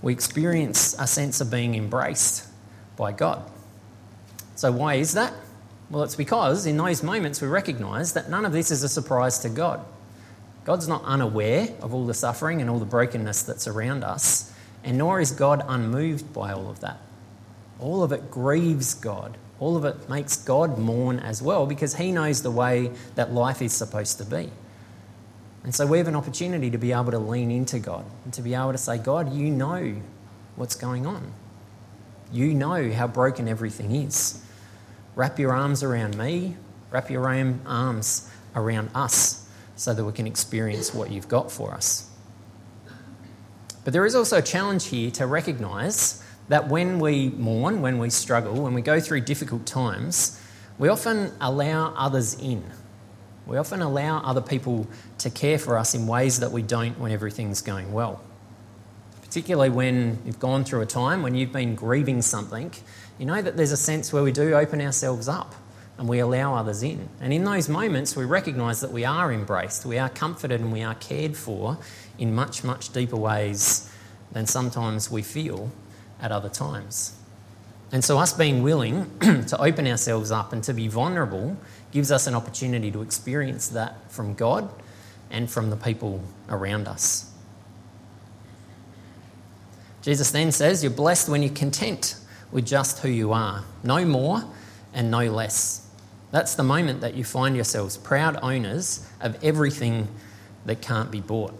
we 0.01 0.13
experience 0.13 0.95
a 0.99 1.07
sense 1.07 1.41
of 1.41 1.49
being 1.49 1.75
embraced 1.75 2.47
by 2.97 3.11
God. 3.11 3.43
So, 4.55 4.71
why 4.71 4.95
is 4.95 5.13
that? 5.13 5.33
Well, 5.89 6.03
it's 6.03 6.15
because 6.15 6.65
in 6.65 6.77
those 6.77 7.03
moments 7.03 7.41
we 7.41 7.47
recognise 7.47 8.13
that 8.13 8.29
none 8.29 8.45
of 8.45 8.51
this 8.51 8.71
is 8.71 8.83
a 8.83 8.89
surprise 8.89 9.39
to 9.39 9.49
God. 9.49 9.83
God's 10.65 10.87
not 10.87 11.03
unaware 11.03 11.67
of 11.81 11.93
all 11.93 12.05
the 12.05 12.13
suffering 12.13 12.61
and 12.61 12.69
all 12.69 12.79
the 12.79 12.85
brokenness 12.85 13.43
that's 13.43 13.67
around 13.67 14.03
us, 14.03 14.53
and 14.83 14.97
nor 14.97 15.19
is 15.19 15.31
God 15.31 15.63
unmoved 15.67 16.33
by 16.33 16.53
all 16.53 16.69
of 16.69 16.79
that 16.81 16.99
all 17.81 18.03
of 18.03 18.11
it 18.11 18.31
grieves 18.31 18.93
God. 18.93 19.37
All 19.59 19.75
of 19.75 19.85
it 19.85 20.09
makes 20.09 20.37
God 20.37 20.77
mourn 20.77 21.19
as 21.19 21.41
well 21.41 21.65
because 21.65 21.95
he 21.95 22.11
knows 22.11 22.41
the 22.41 22.51
way 22.51 22.91
that 23.15 23.33
life 23.33 23.61
is 23.61 23.73
supposed 23.73 24.17
to 24.19 24.25
be. 24.25 24.49
And 25.63 25.75
so 25.75 25.85
we 25.85 25.99
have 25.99 26.07
an 26.07 26.15
opportunity 26.15 26.71
to 26.71 26.77
be 26.77 26.91
able 26.91 27.11
to 27.11 27.19
lean 27.19 27.51
into 27.51 27.77
God 27.79 28.05
and 28.23 28.33
to 28.33 28.41
be 28.41 28.55
able 28.55 28.71
to 28.71 28.77
say, 28.77 28.97
God, 28.97 29.33
you 29.33 29.51
know 29.51 29.95
what's 30.55 30.75
going 30.75 31.05
on. 31.05 31.31
You 32.31 32.53
know 32.53 32.91
how 32.91 33.07
broken 33.07 33.47
everything 33.47 33.93
is. 33.93 34.43
Wrap 35.15 35.37
your 35.37 35.53
arms 35.53 35.83
around 35.83 36.17
me, 36.17 36.55
wrap 36.89 37.11
your 37.11 37.27
arms 37.27 38.29
around 38.55 38.89
us 38.95 39.47
so 39.75 39.93
that 39.93 40.03
we 40.03 40.13
can 40.13 40.25
experience 40.25 40.93
what 40.93 41.11
you've 41.11 41.27
got 41.27 41.51
for 41.51 41.73
us. 41.73 42.09
But 43.83 43.93
there 43.93 44.05
is 44.05 44.15
also 44.15 44.37
a 44.37 44.41
challenge 44.41 44.87
here 44.87 45.11
to 45.11 45.25
recognize 45.25 46.23
that 46.49 46.67
when 46.67 46.99
we 46.99 47.29
mourn, 47.29 47.81
when 47.81 47.97
we 47.97 48.09
struggle, 48.09 48.63
when 48.63 48.73
we 48.73 48.81
go 48.81 48.99
through 48.99 49.21
difficult 49.21 49.65
times, 49.65 50.39
we 50.77 50.89
often 50.89 51.31
allow 51.39 51.93
others 51.95 52.33
in. 52.39 52.63
We 53.45 53.57
often 53.57 53.81
allow 53.81 54.19
other 54.19 54.41
people 54.41 54.87
to 55.19 55.29
care 55.29 55.57
for 55.57 55.77
us 55.77 55.93
in 55.93 56.07
ways 56.07 56.39
that 56.39 56.51
we 56.51 56.61
don't 56.61 56.99
when 56.99 57.11
everything's 57.11 57.61
going 57.61 57.91
well. 57.91 58.21
Particularly 59.21 59.69
when 59.69 60.19
you've 60.25 60.39
gone 60.39 60.63
through 60.63 60.81
a 60.81 60.85
time 60.85 61.23
when 61.23 61.35
you've 61.35 61.53
been 61.53 61.75
grieving 61.75 62.21
something, 62.21 62.71
you 63.17 63.25
know 63.25 63.41
that 63.41 63.55
there's 63.55 63.71
a 63.71 63.77
sense 63.77 64.11
where 64.11 64.23
we 64.23 64.31
do 64.31 64.53
open 64.53 64.81
ourselves 64.81 65.27
up 65.27 65.55
and 65.97 66.09
we 66.09 66.19
allow 66.19 66.55
others 66.55 66.81
in. 66.81 67.07
And 67.19 67.31
in 67.31 67.43
those 67.43 67.69
moments, 67.69 68.15
we 68.15 68.25
recognise 68.25 68.81
that 68.81 68.91
we 68.91 69.05
are 69.05 69.31
embraced, 69.31 69.85
we 69.85 69.99
are 69.99 70.09
comforted, 70.09 70.59
and 70.59 70.71
we 70.71 70.81
are 70.81 70.95
cared 70.95 71.37
for 71.37 71.77
in 72.17 72.33
much, 72.33 72.63
much 72.63 72.91
deeper 72.91 73.17
ways 73.17 73.91
than 74.31 74.47
sometimes 74.47 75.11
we 75.11 75.21
feel 75.21 75.71
at 76.21 76.31
other 76.31 76.49
times. 76.49 77.17
And 77.91 78.03
so, 78.03 78.17
us 78.19 78.31
being 78.31 78.63
willing 78.63 79.09
to 79.19 79.57
open 79.59 79.85
ourselves 79.85 80.31
up 80.31 80.53
and 80.53 80.63
to 80.63 80.73
be 80.73 80.87
vulnerable 80.87 81.57
gives 81.91 82.11
us 82.11 82.25
an 82.25 82.35
opportunity 82.35 82.89
to 82.91 83.01
experience 83.01 83.67
that 83.69 84.11
from 84.11 84.33
God 84.33 84.69
and 85.29 85.49
from 85.49 85.69
the 85.69 85.75
people 85.75 86.21
around 86.49 86.87
us. 86.87 87.31
Jesus 90.01 90.31
then 90.31 90.51
says, 90.51 90.83
You're 90.83 90.91
blessed 90.91 91.29
when 91.29 91.43
you're 91.43 91.53
content 91.53 92.15
with 92.51 92.65
just 92.65 92.99
who 92.99 93.09
you 93.09 93.33
are, 93.33 93.63
no 93.83 94.05
more 94.05 94.43
and 94.93 95.11
no 95.11 95.29
less. 95.31 95.87
That's 96.31 96.55
the 96.55 96.63
moment 96.63 97.01
that 97.01 97.13
you 97.13 97.23
find 97.23 97.55
yourselves 97.55 97.97
proud 97.97 98.39
owners 98.41 99.05
of 99.19 99.41
everything 99.43 100.07
that 100.65 100.81
can't 100.81 101.11
be 101.11 101.19
bought. 101.19 101.53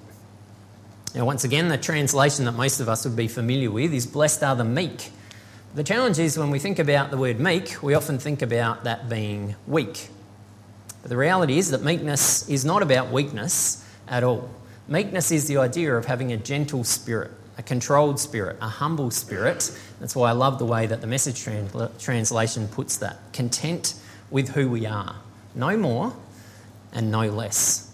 Now, 1.13 1.25
once 1.25 1.43
again, 1.43 1.67
the 1.67 1.77
translation 1.77 2.45
that 2.45 2.53
most 2.53 2.79
of 2.79 2.87
us 2.87 3.03
would 3.03 3.17
be 3.17 3.27
familiar 3.27 3.69
with 3.69 3.93
is 3.93 4.07
Blessed 4.07 4.43
are 4.43 4.55
the 4.55 4.63
meek. 4.63 5.11
The 5.75 5.83
challenge 5.83 6.19
is 6.19 6.37
when 6.37 6.51
we 6.51 6.59
think 6.59 6.79
about 6.79 7.11
the 7.11 7.17
word 7.17 7.39
meek, 7.39 7.83
we 7.83 7.93
often 7.93 8.17
think 8.17 8.41
about 8.41 8.85
that 8.85 9.09
being 9.09 9.55
weak. 9.67 10.07
But 11.01 11.09
the 11.09 11.17
reality 11.17 11.57
is 11.57 11.71
that 11.71 11.81
meekness 11.81 12.47
is 12.47 12.63
not 12.63 12.81
about 12.81 13.11
weakness 13.11 13.85
at 14.07 14.23
all. 14.23 14.49
Meekness 14.87 15.31
is 15.31 15.47
the 15.47 15.57
idea 15.57 15.95
of 15.95 16.05
having 16.05 16.31
a 16.31 16.37
gentle 16.37 16.85
spirit, 16.85 17.31
a 17.57 17.63
controlled 17.63 18.19
spirit, 18.19 18.57
a 18.61 18.69
humble 18.69 19.11
spirit. 19.11 19.77
That's 19.99 20.15
why 20.15 20.29
I 20.29 20.33
love 20.33 20.59
the 20.59 20.65
way 20.65 20.85
that 20.85 21.01
the 21.01 21.07
message 21.07 21.43
translation 21.43 22.67
puts 22.69 22.97
that. 22.97 23.17
Content 23.33 23.95
with 24.29 24.49
who 24.49 24.69
we 24.69 24.85
are, 24.85 25.15
no 25.55 25.75
more 25.75 26.13
and 26.93 27.11
no 27.11 27.27
less. 27.27 27.90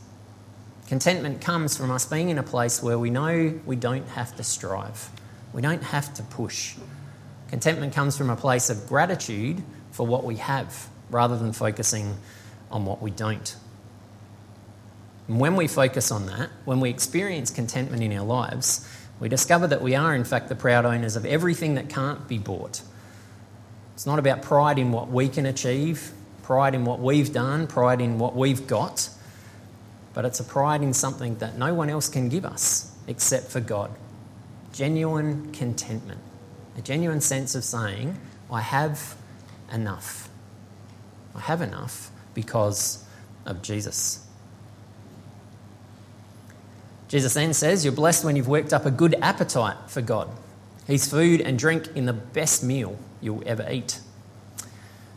Contentment 0.88 1.42
comes 1.42 1.76
from 1.76 1.92
us 1.92 2.06
being 2.06 2.30
in 2.30 2.38
a 2.38 2.44
place 2.44 2.82
where 2.82 2.98
we 2.98 3.10
know 3.10 3.60
we 3.66 3.76
don't 3.76 4.08
have 4.10 4.36
to 4.38 4.44
strive, 4.44 5.10
we 5.54 5.62
don't 5.62 5.84
have 5.84 6.14
to 6.16 6.24
push. 6.24 6.76
Contentment 7.50 7.94
comes 7.94 8.18
from 8.18 8.30
a 8.30 8.36
place 8.36 8.70
of 8.70 8.88
gratitude 8.88 9.62
for 9.92 10.08
what 10.08 10.24
we 10.24 10.38
have 10.38 10.88
rather 11.10 11.38
than 11.38 11.52
focusing 11.52 12.18
on 12.72 12.86
what 12.86 13.02
we 13.02 13.12
don't. 13.12 13.56
And 15.28 15.40
when 15.40 15.58
we 15.58 15.68
focus 15.68 16.10
on 16.10 16.26
that, 16.28 16.50
when 16.64 16.80
we 16.80 16.90
experience 16.90 17.52
contentment 17.52 18.02
in 18.02 18.18
our 18.18 18.26
lives, 18.26 18.88
we 19.20 19.28
discover 19.28 19.68
that 19.68 19.82
we 19.82 19.96
are, 19.96 20.16
in 20.16 20.24
fact, 20.24 20.48
the 20.48 20.56
proud 20.56 20.86
owners 20.86 21.16
of 21.16 21.26
everything 21.26 21.76
that 21.76 21.90
can't 21.90 22.28
be 22.28 22.38
bought. 22.38 22.82
It's 23.94 24.06
not 24.06 24.20
about 24.20 24.42
pride 24.42 24.80
in 24.80 24.92
what 24.92 25.10
we 25.10 25.28
can 25.28 25.46
achieve, 25.46 26.12
pride 26.44 26.76
in 26.76 26.86
what 26.86 27.00
we've 27.00 27.34
done, 27.34 27.68
pride 27.68 28.00
in 28.00 28.20
what 28.20 28.36
we've 28.36 28.68
got, 28.68 29.10
but 30.18 30.26
it's 30.26 30.40
a 30.40 30.44
pride 30.44 30.82
in 30.82 30.94
something 30.96 31.38
that 31.38 31.60
no 31.60 31.76
one 31.76 31.92
else 31.92 32.10
can 32.10 32.28
give 32.28 32.44
us 32.44 32.92
except 33.06 33.52
for 33.52 33.60
God. 33.60 33.92
Genuine 34.74 35.52
contentment, 35.52 36.20
a 36.76 36.82
genuine 36.82 37.22
sense 37.22 37.54
of 37.54 37.64
saying, 37.64 38.20
I 38.52 38.62
have 38.62 39.16
enough. 39.72 40.28
I 41.36 41.42
have 41.42 41.62
enough 41.62 42.10
because 42.34 43.06
of 43.46 43.62
Jesus. 43.62 44.26
Jesus 47.10 47.36
then 47.36 47.54
says, 47.54 47.86
You're 47.86 47.94
blessed 47.94 48.26
when 48.26 48.36
you've 48.36 48.48
worked 48.48 48.74
up 48.74 48.88
a 48.88 48.92
good 48.92 49.14
appetite 49.22 49.78
for 49.88 50.02
God. 50.02 50.30
He's 50.88 51.08
food 51.08 51.42
and 51.42 51.60
drink 51.60 51.90
in 51.94 52.08
the 52.08 52.14
best 52.14 52.64
meal 52.64 52.98
you'll 53.22 53.44
ever 53.46 53.68
eat. 53.70 54.00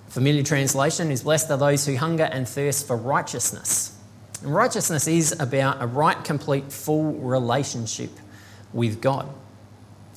Familiar 0.08 0.42
translation 0.42 1.10
is 1.10 1.22
Blessed 1.22 1.50
are 1.50 1.56
those 1.56 1.86
who 1.86 1.96
hunger 1.96 2.24
and 2.24 2.46
thirst 2.46 2.86
for 2.86 2.98
righteousness. 2.98 3.96
Righteousness 4.42 5.06
is 5.06 5.38
about 5.38 5.82
a 5.82 5.86
right, 5.86 6.22
complete, 6.24 6.72
full 6.72 7.12
relationship 7.12 8.10
with 8.72 9.00
God. 9.00 9.28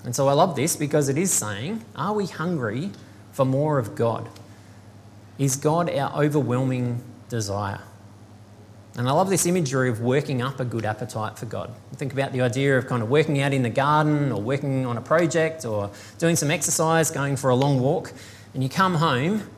And 0.06 0.16
so 0.16 0.28
I 0.28 0.34
love 0.34 0.56
this 0.56 0.76
because 0.76 1.10
it 1.10 1.18
is 1.18 1.32
saying, 1.32 1.84
Are 1.96 2.14
we 2.14 2.28
hungry 2.28 2.92
for 3.32 3.46
more 3.46 3.80
of 3.80 3.96
God? 3.96 4.30
Is 5.38 5.56
God 5.56 5.90
our 5.90 6.24
overwhelming 6.24 7.02
desire? 7.30 7.82
And 8.96 9.10
I 9.10 9.12
love 9.12 9.30
this 9.30 9.48
imagery 9.48 9.90
of 9.90 10.02
working 10.02 10.44
up 10.44 10.60
a 10.60 10.66
good 10.66 10.86
appetite 10.86 11.40
for 11.40 11.48
God. 11.48 11.74
Think 11.96 12.14
about 12.14 12.32
the 12.32 12.42
idea 12.42 12.78
of 12.78 12.86
kind 12.86 13.02
of 13.02 13.10
working 13.10 13.42
out 13.42 13.52
in 13.52 13.64
the 13.64 13.70
garden 13.70 14.32
or 14.32 14.40
working 14.40 14.86
on 14.86 14.98
a 14.98 15.02
project 15.02 15.66
or 15.66 15.90
doing 16.20 16.36
some 16.36 16.52
exercise, 16.52 17.10
going 17.10 17.36
for 17.36 17.50
a 17.50 17.56
long 17.56 17.80
walk, 17.80 18.14
and 18.54 18.62
you 18.62 18.70
come 18.70 18.94
home 18.94 19.50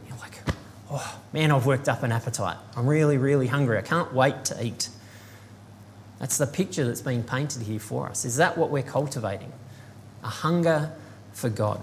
oh 0.91 1.19
man, 1.33 1.51
I've 1.51 1.65
worked 1.65 1.89
up 1.89 2.03
an 2.03 2.11
appetite. 2.11 2.57
I'm 2.75 2.87
really, 2.87 3.17
really 3.17 3.47
hungry. 3.47 3.77
I 3.77 3.81
can't 3.81 4.13
wait 4.13 4.45
to 4.45 4.65
eat. 4.65 4.89
That's 6.19 6.37
the 6.37 6.47
picture 6.47 6.85
that's 6.85 7.01
being 7.01 7.23
painted 7.23 7.63
here 7.63 7.79
for 7.79 8.07
us. 8.07 8.25
Is 8.25 8.37
that 8.37 8.57
what 8.57 8.69
we're 8.69 8.83
cultivating? 8.83 9.51
A 10.23 10.29
hunger 10.29 10.91
for 11.33 11.49
God. 11.49 11.81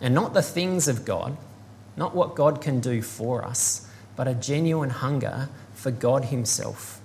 And 0.00 0.14
not 0.14 0.34
the 0.34 0.42
things 0.42 0.88
of 0.88 1.04
God, 1.04 1.36
not 1.96 2.14
what 2.14 2.34
God 2.34 2.60
can 2.60 2.80
do 2.80 3.02
for 3.02 3.44
us, 3.44 3.88
but 4.16 4.28
a 4.28 4.34
genuine 4.34 4.90
hunger 4.90 5.48
for 5.74 5.90
God 5.90 6.26
Himself. 6.26 7.00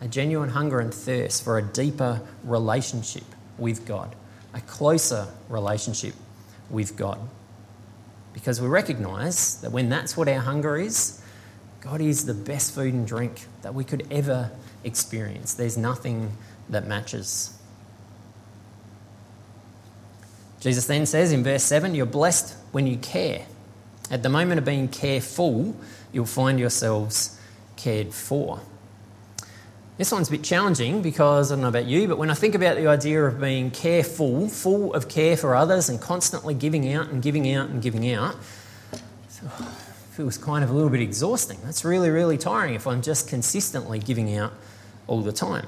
A 0.00 0.08
genuine 0.08 0.50
hunger 0.50 0.80
and 0.80 0.94
thirst 0.94 1.42
for 1.42 1.58
a 1.58 1.62
deeper 1.62 2.20
relationship 2.44 3.24
with 3.58 3.86
God, 3.86 4.14
a 4.54 4.60
closer 4.60 5.26
relationship 5.48 6.14
with 6.70 6.96
God 6.96 7.18
because 8.38 8.60
we 8.60 8.68
recognize 8.68 9.60
that 9.62 9.72
when 9.72 9.88
that's 9.88 10.16
what 10.16 10.28
our 10.28 10.38
hunger 10.38 10.76
is, 10.76 11.20
God 11.80 12.00
is 12.00 12.24
the 12.24 12.34
best 12.34 12.72
food 12.72 12.94
and 12.94 13.04
drink 13.04 13.46
that 13.62 13.74
we 13.74 13.82
could 13.82 14.06
ever 14.12 14.52
experience. 14.84 15.54
There's 15.54 15.76
nothing 15.76 16.30
that 16.68 16.86
matches. 16.86 17.58
Jesus 20.60 20.86
then 20.86 21.04
says 21.04 21.32
in 21.32 21.42
verse 21.42 21.64
7 21.64 21.96
You're 21.96 22.06
blessed 22.06 22.56
when 22.70 22.86
you 22.86 22.96
care. 22.98 23.44
At 24.08 24.22
the 24.22 24.28
moment 24.28 24.58
of 24.58 24.64
being 24.64 24.86
careful, 24.86 25.74
you'll 26.12 26.24
find 26.24 26.60
yourselves 26.60 27.40
cared 27.74 28.14
for. 28.14 28.60
This 29.98 30.12
one's 30.12 30.28
a 30.28 30.30
bit 30.30 30.44
challenging 30.44 31.02
because 31.02 31.50
I 31.50 31.56
don't 31.56 31.62
know 31.62 31.68
about 31.68 31.86
you, 31.86 32.06
but 32.06 32.18
when 32.18 32.30
I 32.30 32.34
think 32.34 32.54
about 32.54 32.76
the 32.76 32.86
idea 32.86 33.24
of 33.24 33.40
being 33.40 33.72
careful, 33.72 34.48
full 34.48 34.94
of 34.94 35.08
care 35.08 35.36
for 35.36 35.56
others, 35.56 35.88
and 35.88 36.00
constantly 36.00 36.54
giving 36.54 36.92
out 36.92 37.08
and 37.08 37.20
giving 37.20 37.52
out 37.52 37.68
and 37.68 37.82
giving 37.82 38.08
out, 38.12 38.36
it 38.92 39.00
feels 40.12 40.38
kind 40.38 40.62
of 40.62 40.70
a 40.70 40.72
little 40.72 40.88
bit 40.88 41.00
exhausting. 41.00 41.58
That's 41.64 41.84
really, 41.84 42.10
really 42.10 42.38
tiring 42.38 42.74
if 42.74 42.86
I'm 42.86 43.02
just 43.02 43.28
consistently 43.28 43.98
giving 43.98 44.36
out 44.36 44.52
all 45.08 45.20
the 45.20 45.32
time. 45.32 45.66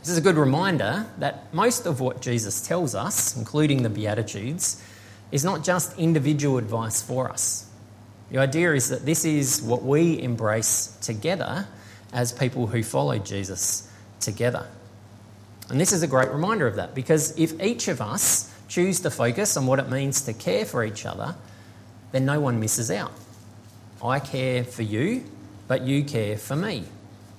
This 0.00 0.10
is 0.10 0.18
a 0.18 0.22
good 0.22 0.36
reminder 0.36 1.06
that 1.20 1.54
most 1.54 1.86
of 1.86 2.00
what 2.00 2.20
Jesus 2.20 2.60
tells 2.60 2.94
us, 2.94 3.34
including 3.34 3.82
the 3.82 3.88
Beatitudes, 3.88 4.82
is 5.32 5.42
not 5.42 5.64
just 5.64 5.98
individual 5.98 6.58
advice 6.58 7.00
for 7.00 7.30
us. 7.30 7.66
The 8.30 8.36
idea 8.36 8.74
is 8.74 8.90
that 8.90 9.06
this 9.06 9.24
is 9.24 9.62
what 9.62 9.82
we 9.82 10.20
embrace 10.20 10.98
together 11.00 11.66
as 12.12 12.32
people 12.32 12.66
who 12.66 12.82
follow 12.82 13.18
Jesus 13.18 13.90
together. 14.20 14.66
And 15.68 15.80
this 15.80 15.92
is 15.92 16.02
a 16.02 16.06
great 16.06 16.30
reminder 16.30 16.66
of 16.66 16.76
that 16.76 16.94
because 16.94 17.38
if 17.38 17.60
each 17.62 17.88
of 17.88 18.00
us 18.00 18.52
choose 18.68 19.00
to 19.00 19.10
focus 19.10 19.56
on 19.56 19.66
what 19.66 19.78
it 19.78 19.88
means 19.88 20.22
to 20.22 20.32
care 20.32 20.64
for 20.64 20.84
each 20.84 21.06
other, 21.06 21.34
then 22.12 22.24
no 22.24 22.40
one 22.40 22.58
misses 22.58 22.90
out. 22.90 23.12
I 24.02 24.18
care 24.18 24.64
for 24.64 24.82
you, 24.82 25.24
but 25.68 25.82
you 25.82 26.04
care 26.04 26.36
for 26.36 26.56
me. 26.56 26.84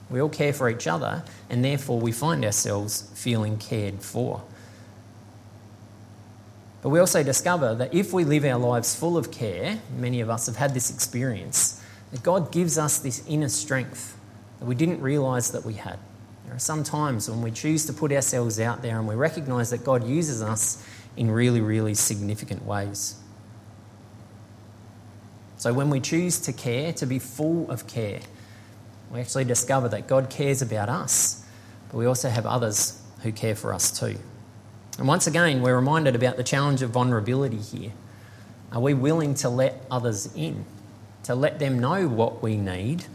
We 0.10 0.22
all 0.22 0.30
care 0.30 0.54
for 0.54 0.70
each 0.70 0.88
other, 0.88 1.24
and 1.50 1.64
therefore 1.64 2.00
we 2.00 2.12
find 2.12 2.44
ourselves 2.46 3.10
feeling 3.16 3.58
cared 3.58 4.02
for. 4.02 4.44
But 6.82 6.90
we 6.90 7.00
also 7.00 7.24
discover 7.24 7.76
that 7.76 7.94
if 7.94 8.12
we 8.12 8.24
live 8.24 8.44
our 8.44 8.60
lives 8.60 8.96
full 8.96 9.18
of 9.18 9.32
care, 9.32 9.80
many 9.98 10.22
of 10.22 10.30
us 10.30 10.48
have 10.48 10.58
had 10.58 10.74
this 10.74 10.90
experience, 10.94 11.82
that 12.12 12.24
God 12.24 12.52
gives 12.52 12.78
us 12.78 13.00
this 13.00 13.24
inner 13.28 13.50
strength 13.50 14.18
that 14.62 14.68
we 14.68 14.76
didn't 14.76 15.02
realise 15.02 15.50
that 15.50 15.66
we 15.66 15.74
had. 15.74 15.98
There 16.46 16.56
are 16.56 16.60
some 16.60 16.84
times 16.84 17.28
when 17.28 17.42
we 17.42 17.50
choose 17.50 17.88
to 17.88 17.94
put 17.94 18.12
ourselves 18.12 18.60
out 18.60 18.84
there 18.84 19.00
and 19.00 19.08
we 19.08 19.16
recognise 19.16 19.72
that 19.72 19.84
God 19.84 20.08
uses 20.08 20.44
us 20.44 20.86
in 21.18 21.32
really, 21.32 21.62
really 21.62 21.96
significant 21.96 22.64
ways. 22.64 23.16
So 25.58 25.74
when 25.74 25.90
we 25.90 26.00
choose 26.00 26.40
to 26.42 26.54
care, 26.54 26.94
to 26.94 27.08
be 27.08 27.18
full 27.18 27.72
of 27.72 27.88
care, 27.88 28.20
we 29.12 29.20
actually 29.20 29.46
discover 29.46 29.90
that 29.90 30.08
God 30.08 30.30
cares 30.30 30.62
about 30.62 30.90
us, 30.90 31.44
but 31.90 31.98
we 31.98 32.06
also 32.06 32.30
have 32.30 32.46
others 32.46 33.02
who 33.24 33.32
care 33.32 33.56
for 33.56 33.74
us 33.74 34.00
too. 34.00 34.16
And 35.00 35.08
once 35.08 35.26
again, 35.26 35.64
we're 35.64 35.76
reminded 35.76 36.16
about 36.16 36.38
the 36.38 36.44
challenge 36.44 36.84
of 36.84 36.92
vulnerability 36.92 37.58
here. 37.58 37.94
Are 38.72 38.80
we 38.80 38.94
willing 38.94 39.34
to 39.36 39.50
let 39.50 39.84
others 39.90 40.32
in, 40.36 40.66
to 41.24 41.34
let 41.34 41.58
them 41.58 41.80
know 41.80 42.08
what 42.08 42.44
we 42.44 42.58
need, 42.58 43.06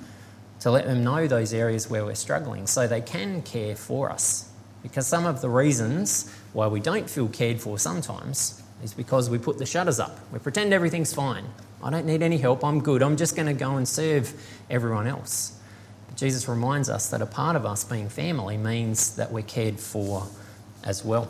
to 0.67 0.73
let 0.73 0.85
them 0.85 1.05
know 1.05 1.29
those 1.29 1.55
areas 1.55 1.89
where 1.89 2.05
we're 2.05 2.17
struggling 2.17 2.67
so 2.67 2.89
they 2.89 3.01
can 3.01 3.41
care 3.43 3.77
for 3.77 4.11
us? 4.11 4.51
Because 4.83 5.07
some 5.07 5.25
of 5.25 5.41
the 5.41 5.49
reasons 5.49 6.29
why 6.55 6.67
we 6.67 6.81
don't 6.81 7.09
feel 7.09 7.29
cared 7.29 7.61
for 7.61 7.79
sometimes 7.79 8.61
is 8.83 8.93
because 8.93 9.31
we 9.31 9.39
put 9.39 9.59
the 9.59 9.65
shutters 9.65 10.01
up. 10.01 10.19
We 10.33 10.41
pretend 10.41 10.73
everything's 10.73 11.15
fine. 11.15 11.45
I 11.81 11.91
don't 11.91 12.05
need 12.05 12.21
any 12.21 12.37
help. 12.37 12.65
I'm 12.65 12.81
good. 12.81 13.01
I'm 13.01 13.17
just 13.17 13.37
going 13.37 13.47
to 13.47 13.53
go 13.53 13.77
and 13.77 13.87
serve 13.87 14.35
everyone 14.69 15.07
else. 15.07 15.57
But 16.09 16.17
Jesus 16.17 16.49
reminds 16.49 16.91
us 16.91 17.11
that 17.11 17.23
a 17.23 17.27
part 17.27 17.55
of 17.55 17.65
us 17.65 17.85
being 17.85 18.09
family 18.09 18.57
means 18.57 19.15
that 19.15 19.31
we're 19.31 19.45
cared 19.45 19.79
for 19.79 20.27
as 20.83 21.05
well. 21.05 21.29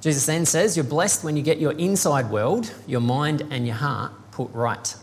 Jesus 0.00 0.24
then 0.24 0.46
says, 0.46 0.74
You're 0.74 0.84
blessed 0.84 1.22
when 1.22 1.36
you 1.36 1.42
get 1.42 1.58
your 1.58 1.72
inside 1.72 2.30
world, 2.30 2.72
your 2.86 3.02
mind 3.02 3.46
and 3.50 3.66
your 3.66 3.76
heart 3.76 4.12
put 4.30 4.50
right. 4.54 4.94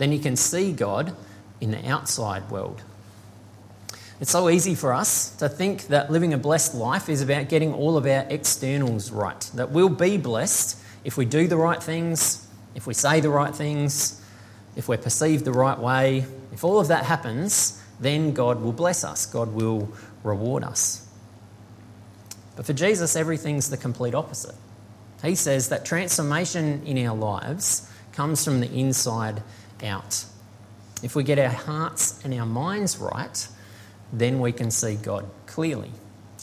Then 0.00 0.12
you 0.12 0.18
can 0.18 0.34
see 0.34 0.72
God 0.72 1.14
in 1.60 1.72
the 1.72 1.86
outside 1.86 2.50
world. 2.50 2.80
It's 4.18 4.30
so 4.30 4.48
easy 4.48 4.74
for 4.74 4.94
us 4.94 5.36
to 5.36 5.46
think 5.46 5.88
that 5.88 6.10
living 6.10 6.32
a 6.32 6.38
blessed 6.38 6.74
life 6.74 7.10
is 7.10 7.20
about 7.20 7.50
getting 7.50 7.74
all 7.74 7.98
of 7.98 8.06
our 8.06 8.24
externals 8.30 9.10
right, 9.10 9.38
that 9.56 9.72
we'll 9.72 9.90
be 9.90 10.16
blessed 10.16 10.82
if 11.04 11.18
we 11.18 11.26
do 11.26 11.46
the 11.46 11.58
right 11.58 11.82
things, 11.82 12.48
if 12.74 12.86
we 12.86 12.94
say 12.94 13.20
the 13.20 13.28
right 13.28 13.54
things, 13.54 14.24
if 14.74 14.88
we're 14.88 14.96
perceived 14.96 15.44
the 15.44 15.52
right 15.52 15.78
way. 15.78 16.24
If 16.50 16.64
all 16.64 16.80
of 16.80 16.88
that 16.88 17.04
happens, 17.04 17.78
then 18.00 18.32
God 18.32 18.62
will 18.62 18.72
bless 18.72 19.04
us, 19.04 19.26
God 19.26 19.52
will 19.52 19.92
reward 20.24 20.64
us. 20.64 21.06
But 22.56 22.64
for 22.64 22.72
Jesus, 22.72 23.16
everything's 23.16 23.68
the 23.68 23.76
complete 23.76 24.14
opposite. 24.14 24.56
He 25.22 25.34
says 25.34 25.68
that 25.68 25.84
transformation 25.84 26.86
in 26.86 27.06
our 27.06 27.14
lives 27.14 27.86
comes 28.14 28.42
from 28.42 28.60
the 28.60 28.72
inside 28.72 29.42
out. 29.82 30.24
If 31.02 31.14
we 31.16 31.22
get 31.22 31.38
our 31.38 31.48
hearts 31.48 32.20
and 32.24 32.34
our 32.34 32.46
minds 32.46 32.98
right, 32.98 33.48
then 34.12 34.40
we 34.40 34.52
can 34.52 34.70
see 34.70 34.96
God 34.96 35.28
clearly. 35.46 35.90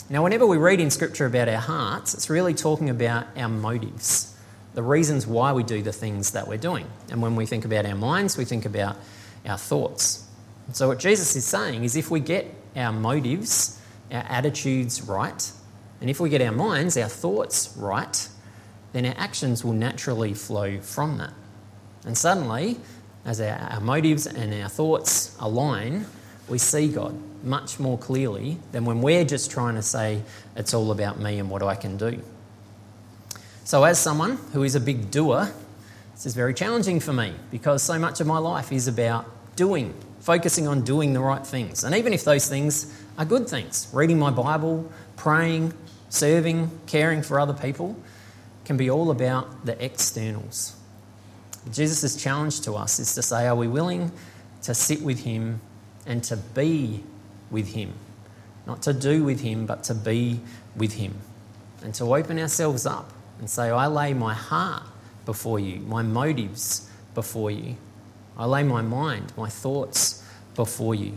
Now, 0.09 0.23
whenever 0.23 0.47
we 0.47 0.57
read 0.57 0.79
in 0.79 0.89
Scripture 0.89 1.25
about 1.25 1.49
our 1.49 1.59
hearts, 1.59 2.13
it's 2.13 2.29
really 2.29 2.53
talking 2.53 2.89
about 2.89 3.27
our 3.35 3.49
motives, 3.49 4.35
the 4.73 4.83
reasons 4.83 5.27
why 5.27 5.51
we 5.51 5.63
do 5.63 5.81
the 5.81 5.91
things 5.91 6.31
that 6.31 6.47
we're 6.47 6.57
doing. 6.57 6.87
And 7.11 7.21
when 7.21 7.35
we 7.35 7.45
think 7.45 7.65
about 7.65 7.85
our 7.85 7.95
minds, 7.95 8.37
we 8.37 8.45
think 8.45 8.65
about 8.65 8.97
our 9.45 9.57
thoughts. 9.57 10.25
So, 10.73 10.87
what 10.87 10.99
Jesus 10.99 11.35
is 11.35 11.45
saying 11.45 11.83
is 11.83 11.95
if 11.95 12.09
we 12.09 12.19
get 12.19 12.53
our 12.75 12.93
motives, 12.93 13.79
our 14.11 14.23
attitudes 14.29 15.01
right, 15.01 15.51
and 15.99 16.09
if 16.09 16.19
we 16.19 16.29
get 16.29 16.41
our 16.41 16.51
minds, 16.51 16.97
our 16.97 17.09
thoughts 17.09 17.73
right, 17.77 18.29
then 18.93 19.05
our 19.05 19.15
actions 19.17 19.63
will 19.63 19.73
naturally 19.73 20.33
flow 20.33 20.79
from 20.79 21.17
that. 21.17 21.33
And 22.05 22.17
suddenly, 22.17 22.79
as 23.27 23.41
our, 23.41 23.57
our, 23.57 23.81
motives 23.81 24.25
and 24.25 24.53
our 24.63 24.69
thoughts 24.69 25.35
align, 25.39 26.05
we 26.47 26.57
see 26.57 26.87
God 26.87 27.13
much 27.43 27.77
more 27.77 27.97
clearly 27.97 28.57
than 28.71 28.85
when 28.85 29.01
we're 29.01 29.25
just 29.25 29.51
trying 29.51 29.75
to 29.75 29.81
say, 29.81 30.21
it's 30.55 30.73
all 30.73 30.91
about 30.91 31.19
me 31.19 31.37
and 31.37 31.49
what 31.49 31.61
I 31.61 31.75
can 31.75 31.97
do. 31.97 32.21
So, 33.65 33.83
as 33.83 33.99
someone 33.99 34.37
who 34.53 34.63
is 34.63 34.75
a 34.75 34.79
big 34.79 35.11
doer, 35.11 35.51
this 36.13 36.25
is 36.25 36.33
very 36.33 36.53
challenging 36.53 37.01
for 37.01 37.11
me 37.11 37.33
because 37.51 37.83
so 37.83 37.99
much 37.99 38.21
of 38.21 38.27
my 38.27 38.37
life 38.37 38.71
is 38.71 38.87
about 38.87 39.29
doing, 39.57 39.93
focusing 40.21 40.65
on 40.65 40.83
doing 40.83 41.11
the 41.11 41.19
right 41.19 41.45
things. 41.45 41.83
And 41.83 41.93
even 41.93 42.13
if 42.13 42.23
those 42.23 42.47
things 42.47 42.97
are 43.17 43.25
good 43.25 43.49
things, 43.49 43.89
reading 43.91 44.17
my 44.17 44.31
Bible, 44.31 44.89
praying, 45.17 45.73
serving, 46.07 46.71
caring 46.87 47.23
for 47.23 47.41
other 47.41 47.53
people 47.53 48.01
can 48.63 48.77
be 48.77 48.89
all 48.89 49.11
about 49.11 49.65
the 49.65 49.83
externals. 49.83 50.76
Jesus' 51.73 52.15
challenge 52.15 52.61
to 52.61 52.73
us 52.73 52.99
is 52.99 53.13
to 53.15 53.21
say, 53.21 53.47
are 53.47 53.55
we 53.55 53.67
willing 53.67 54.11
to 54.63 54.73
sit 54.73 55.01
with 55.01 55.23
Him 55.23 55.61
and 56.05 56.23
to 56.25 56.37
be 56.37 57.03
with 57.51 57.73
Him? 57.73 57.93
Not 58.65 58.81
to 58.83 58.93
do 58.93 59.23
with 59.23 59.41
Him, 59.41 59.65
but 59.65 59.83
to 59.85 59.95
be 59.95 60.39
with 60.75 60.93
Him. 60.93 61.15
And 61.83 61.93
to 61.95 62.15
open 62.15 62.39
ourselves 62.39 62.85
up 62.85 63.11
and 63.39 63.49
say, 63.49 63.69
I 63.69 63.87
lay 63.87 64.13
my 64.13 64.33
heart 64.33 64.83
before 65.25 65.59
you, 65.59 65.79
my 65.81 66.01
motives 66.01 66.89
before 67.13 67.51
you. 67.51 67.75
I 68.37 68.45
lay 68.45 68.63
my 68.63 68.81
mind, 68.81 69.33
my 69.37 69.49
thoughts 69.49 70.23
before 70.55 70.95
you. 70.95 71.13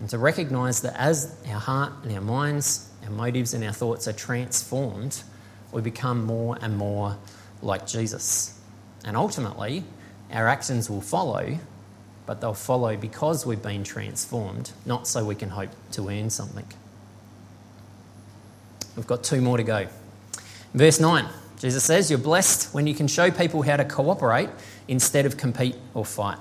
And 0.00 0.08
to 0.10 0.18
recognize 0.18 0.80
that 0.82 0.98
as 0.98 1.36
our 1.48 1.60
heart 1.60 1.92
and 2.04 2.12
our 2.14 2.20
minds 2.20 2.90
our 3.04 3.10
motives 3.10 3.54
and 3.54 3.64
our 3.64 3.72
thoughts 3.72 4.06
are 4.08 4.12
transformed, 4.12 5.22
we 5.72 5.80
become 5.82 6.24
more 6.24 6.58
and 6.60 6.76
more 6.76 7.16
like 7.62 7.86
Jesus. 7.86 8.59
And 9.04 9.16
ultimately, 9.16 9.84
our 10.32 10.48
actions 10.48 10.90
will 10.90 11.00
follow, 11.00 11.58
but 12.26 12.40
they'll 12.40 12.54
follow 12.54 12.96
because 12.96 13.46
we've 13.46 13.62
been 13.62 13.84
transformed, 13.84 14.72
not 14.84 15.06
so 15.06 15.24
we 15.24 15.34
can 15.34 15.48
hope 15.50 15.70
to 15.92 16.08
earn 16.08 16.30
something. 16.30 16.66
We've 18.96 19.06
got 19.06 19.24
two 19.24 19.40
more 19.40 19.56
to 19.56 19.62
go. 19.62 19.86
Verse 20.74 21.00
9, 21.00 21.26
Jesus 21.58 21.84
says, 21.84 22.10
You're 22.10 22.18
blessed 22.18 22.74
when 22.74 22.86
you 22.86 22.94
can 22.94 23.08
show 23.08 23.30
people 23.30 23.62
how 23.62 23.76
to 23.76 23.84
cooperate 23.84 24.50
instead 24.88 25.26
of 25.26 25.36
compete 25.36 25.76
or 25.94 26.04
fight. 26.04 26.38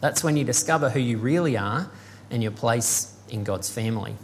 That's 0.00 0.24
when 0.24 0.36
you 0.36 0.44
discover 0.44 0.90
who 0.90 1.00
you 1.00 1.18
really 1.18 1.56
are 1.56 1.90
and 2.30 2.42
your 2.42 2.52
place 2.52 3.14
in 3.28 3.44
God's 3.44 3.70
family. 3.70 4.14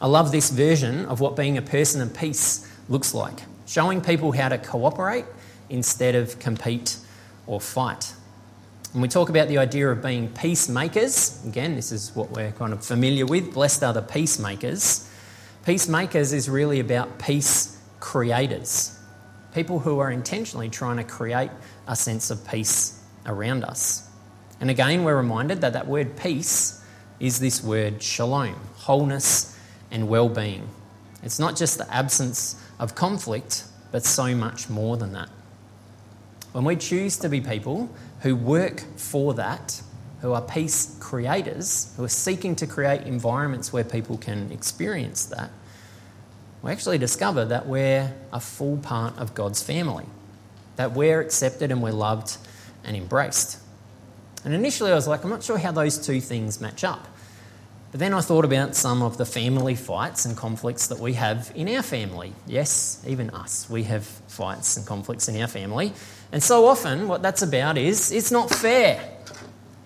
I 0.00 0.06
love 0.06 0.32
this 0.32 0.50
version 0.50 1.06
of 1.06 1.20
what 1.20 1.34
being 1.34 1.58
a 1.58 1.62
person 1.62 2.00
of 2.00 2.16
peace 2.16 2.70
looks 2.88 3.14
like 3.14 3.40
showing 3.66 4.00
people 4.00 4.32
how 4.32 4.48
to 4.48 4.58
cooperate 4.58 5.24
instead 5.70 6.14
of 6.14 6.38
compete 6.38 6.96
or 7.46 7.60
fight. 7.60 8.14
And 8.92 9.02
we 9.02 9.08
talk 9.08 9.28
about 9.28 9.48
the 9.48 9.58
idea 9.58 9.90
of 9.90 10.02
being 10.02 10.28
peacemakers. 10.28 11.44
Again, 11.44 11.76
this 11.76 11.92
is 11.92 12.14
what 12.14 12.30
we're 12.30 12.52
kind 12.52 12.72
of 12.72 12.84
familiar 12.84 13.26
with. 13.26 13.52
Blessed 13.52 13.82
are 13.84 13.92
the 13.92 14.02
peacemakers. 14.02 15.10
Peacemakers 15.64 16.32
is 16.32 16.48
really 16.48 16.80
about 16.80 17.18
peace 17.18 17.78
creators, 18.00 18.98
people 19.54 19.78
who 19.78 19.98
are 19.98 20.10
intentionally 20.10 20.70
trying 20.70 20.96
to 20.96 21.04
create 21.04 21.50
a 21.86 21.94
sense 21.94 22.30
of 22.30 22.46
peace 22.48 23.02
around 23.26 23.64
us. 23.64 24.08
And 24.60 24.70
again, 24.70 25.04
we're 25.04 25.16
reminded 25.16 25.60
that 25.60 25.74
that 25.74 25.86
word 25.86 26.16
peace 26.16 26.82
is 27.20 27.38
this 27.38 27.62
word 27.62 28.02
shalom, 28.02 28.54
wholeness 28.76 29.58
and 29.90 30.08
well 30.08 30.28
being. 30.28 30.68
It's 31.22 31.38
not 31.38 31.56
just 31.56 31.78
the 31.78 31.92
absence 31.92 32.62
of 32.78 32.94
conflict, 32.94 33.64
but 33.92 34.04
so 34.04 34.34
much 34.34 34.70
more 34.70 34.96
than 34.96 35.12
that. 35.12 35.28
When 36.52 36.64
we 36.64 36.76
choose 36.76 37.16
to 37.18 37.28
be 37.28 37.40
people 37.40 37.90
who 38.20 38.34
work 38.34 38.80
for 38.96 39.34
that, 39.34 39.82
who 40.20 40.32
are 40.32 40.42
peace 40.42 40.96
creators, 40.98 41.94
who 41.96 42.04
are 42.04 42.08
seeking 42.08 42.56
to 42.56 42.66
create 42.66 43.02
environments 43.02 43.72
where 43.72 43.84
people 43.84 44.18
can 44.18 44.50
experience 44.50 45.26
that, 45.26 45.50
we 46.62 46.72
actually 46.72 46.98
discover 46.98 47.44
that 47.44 47.66
we're 47.66 48.12
a 48.32 48.40
full 48.40 48.78
part 48.78 49.16
of 49.18 49.34
God's 49.34 49.62
family, 49.62 50.06
that 50.76 50.92
we're 50.92 51.20
accepted 51.20 51.70
and 51.70 51.82
we're 51.82 51.92
loved 51.92 52.36
and 52.82 52.96
embraced. 52.96 53.58
And 54.44 54.54
initially 54.54 54.90
I 54.90 54.94
was 54.94 55.06
like, 55.06 55.22
I'm 55.22 55.30
not 55.30 55.44
sure 55.44 55.58
how 55.58 55.72
those 55.72 55.98
two 55.98 56.20
things 56.20 56.60
match 56.60 56.82
up. 56.82 57.06
But 57.90 58.00
then 58.00 58.12
I 58.12 58.20
thought 58.20 58.44
about 58.44 58.76
some 58.76 59.02
of 59.02 59.16
the 59.16 59.24
family 59.24 59.74
fights 59.74 60.26
and 60.26 60.36
conflicts 60.36 60.88
that 60.88 60.98
we 60.98 61.14
have 61.14 61.50
in 61.54 61.74
our 61.74 61.82
family. 61.82 62.34
Yes, 62.46 63.02
even 63.06 63.30
us, 63.30 63.68
we 63.70 63.84
have 63.84 64.04
fights 64.04 64.76
and 64.76 64.86
conflicts 64.86 65.28
in 65.28 65.40
our 65.40 65.48
family. 65.48 65.92
And 66.30 66.42
so 66.42 66.66
often, 66.66 67.08
what 67.08 67.22
that's 67.22 67.40
about 67.40 67.78
is 67.78 68.12
it's 68.12 68.30
not 68.30 68.50
fair. 68.50 69.16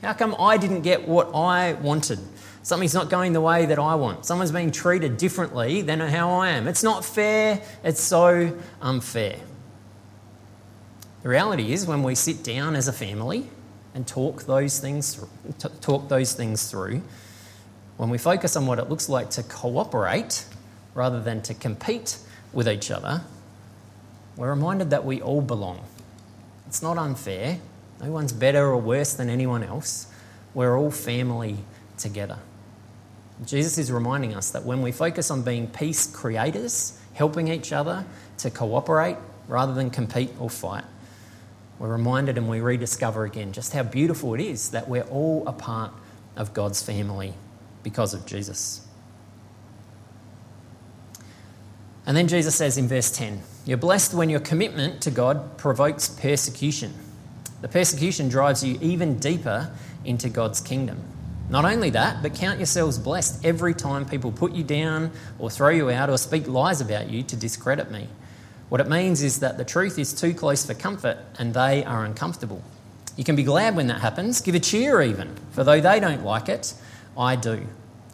How 0.02 0.14
come 0.14 0.34
I 0.36 0.56
didn't 0.56 0.82
get 0.82 1.06
what 1.06 1.32
I 1.32 1.74
wanted? 1.74 2.18
Something's 2.64 2.94
not 2.94 3.08
going 3.08 3.32
the 3.32 3.40
way 3.40 3.66
that 3.66 3.78
I 3.78 3.94
want. 3.94 4.26
Someone's 4.26 4.50
being 4.50 4.72
treated 4.72 5.16
differently 5.16 5.82
than 5.82 6.00
how 6.00 6.30
I 6.30 6.50
am. 6.50 6.66
It's 6.66 6.82
not 6.82 7.04
fair. 7.04 7.62
It's 7.84 8.00
so 8.00 8.58
unfair. 8.80 9.36
The 11.22 11.28
reality 11.28 11.72
is, 11.72 11.86
when 11.86 12.02
we 12.02 12.16
sit 12.16 12.42
down 12.42 12.74
as 12.74 12.88
a 12.88 12.92
family 12.92 13.48
and 13.94 14.08
talk 14.08 14.44
those 14.44 14.80
things, 14.80 15.24
talk 15.80 16.08
those 16.08 16.32
things 16.32 16.68
through, 16.68 17.02
when 18.02 18.10
we 18.10 18.18
focus 18.18 18.56
on 18.56 18.66
what 18.66 18.80
it 18.80 18.90
looks 18.90 19.08
like 19.08 19.30
to 19.30 19.44
cooperate 19.44 20.44
rather 20.92 21.20
than 21.22 21.40
to 21.40 21.54
compete 21.54 22.18
with 22.52 22.68
each 22.68 22.90
other, 22.90 23.22
we're 24.36 24.50
reminded 24.50 24.90
that 24.90 25.04
we 25.04 25.22
all 25.22 25.40
belong. 25.40 25.84
It's 26.66 26.82
not 26.82 26.98
unfair, 26.98 27.60
No 28.02 28.10
one's 28.10 28.32
better 28.32 28.66
or 28.66 28.78
worse 28.78 29.12
than 29.12 29.30
anyone 29.30 29.62
else. 29.62 30.08
We're 30.52 30.76
all 30.76 30.90
family 30.90 31.58
together. 31.96 32.40
Jesus 33.46 33.78
is 33.78 33.92
reminding 33.92 34.34
us 34.34 34.50
that 34.50 34.64
when 34.64 34.82
we 34.82 34.90
focus 34.90 35.30
on 35.30 35.42
being 35.42 35.68
peace 35.68 36.04
creators, 36.04 36.98
helping 37.14 37.46
each 37.46 37.72
other 37.72 38.04
to 38.38 38.50
cooperate 38.50 39.16
rather 39.46 39.74
than 39.74 39.90
compete 39.90 40.32
or 40.40 40.50
fight, 40.50 40.82
we're 41.78 41.92
reminded 41.92 42.36
and 42.36 42.48
we 42.48 42.60
rediscover 42.60 43.24
again 43.24 43.52
just 43.52 43.72
how 43.72 43.84
beautiful 43.84 44.34
it 44.34 44.40
is 44.40 44.72
that 44.72 44.88
we're 44.88 45.04
all 45.04 45.46
a 45.46 45.52
part 45.52 45.92
of 46.34 46.52
God's 46.52 46.82
family 46.82 47.34
because 47.82 48.14
of 48.14 48.26
Jesus. 48.26 48.86
And 52.06 52.16
then 52.16 52.28
Jesus 52.28 52.54
says 52.54 52.78
in 52.78 52.88
verse 52.88 53.10
10 53.10 53.40
You're 53.64 53.76
blessed 53.76 54.14
when 54.14 54.30
your 54.30 54.40
commitment 54.40 55.02
to 55.02 55.10
God 55.10 55.56
provokes 55.56 56.08
persecution. 56.08 56.92
The 57.60 57.68
persecution 57.68 58.28
drives 58.28 58.64
you 58.64 58.78
even 58.80 59.18
deeper 59.18 59.70
into 60.04 60.28
God's 60.28 60.60
kingdom. 60.60 61.00
Not 61.48 61.64
only 61.64 61.90
that, 61.90 62.22
but 62.22 62.34
count 62.34 62.58
yourselves 62.58 62.98
blessed 62.98 63.44
every 63.44 63.74
time 63.74 64.06
people 64.06 64.32
put 64.32 64.52
you 64.52 64.64
down 64.64 65.12
or 65.38 65.50
throw 65.50 65.68
you 65.68 65.90
out 65.90 66.10
or 66.10 66.18
speak 66.18 66.48
lies 66.48 66.80
about 66.80 67.10
you 67.10 67.22
to 67.24 67.36
discredit 67.36 67.90
me. 67.90 68.08
What 68.68 68.80
it 68.80 68.88
means 68.88 69.22
is 69.22 69.40
that 69.40 69.58
the 69.58 69.64
truth 69.64 69.98
is 69.98 70.14
too 70.14 70.32
close 70.32 70.64
for 70.64 70.74
comfort 70.74 71.18
and 71.38 71.52
they 71.52 71.84
are 71.84 72.04
uncomfortable. 72.04 72.62
You 73.16 73.24
can 73.24 73.36
be 73.36 73.42
glad 73.42 73.76
when 73.76 73.88
that 73.88 74.00
happens, 74.00 74.40
give 74.40 74.54
a 74.54 74.60
cheer 74.60 75.02
even, 75.02 75.36
for 75.50 75.62
though 75.62 75.80
they 75.80 76.00
don't 76.00 76.24
like 76.24 76.48
it, 76.48 76.72
I 77.16 77.36
do. 77.36 77.66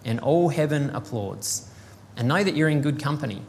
And 0.04 0.20
all 0.20 0.48
heaven 0.48 0.90
applauds. 0.90 1.70
And 2.16 2.28
know 2.28 2.42
that 2.42 2.56
you're 2.56 2.68
in 2.68 2.80
good 2.80 3.00
company. 3.00 3.42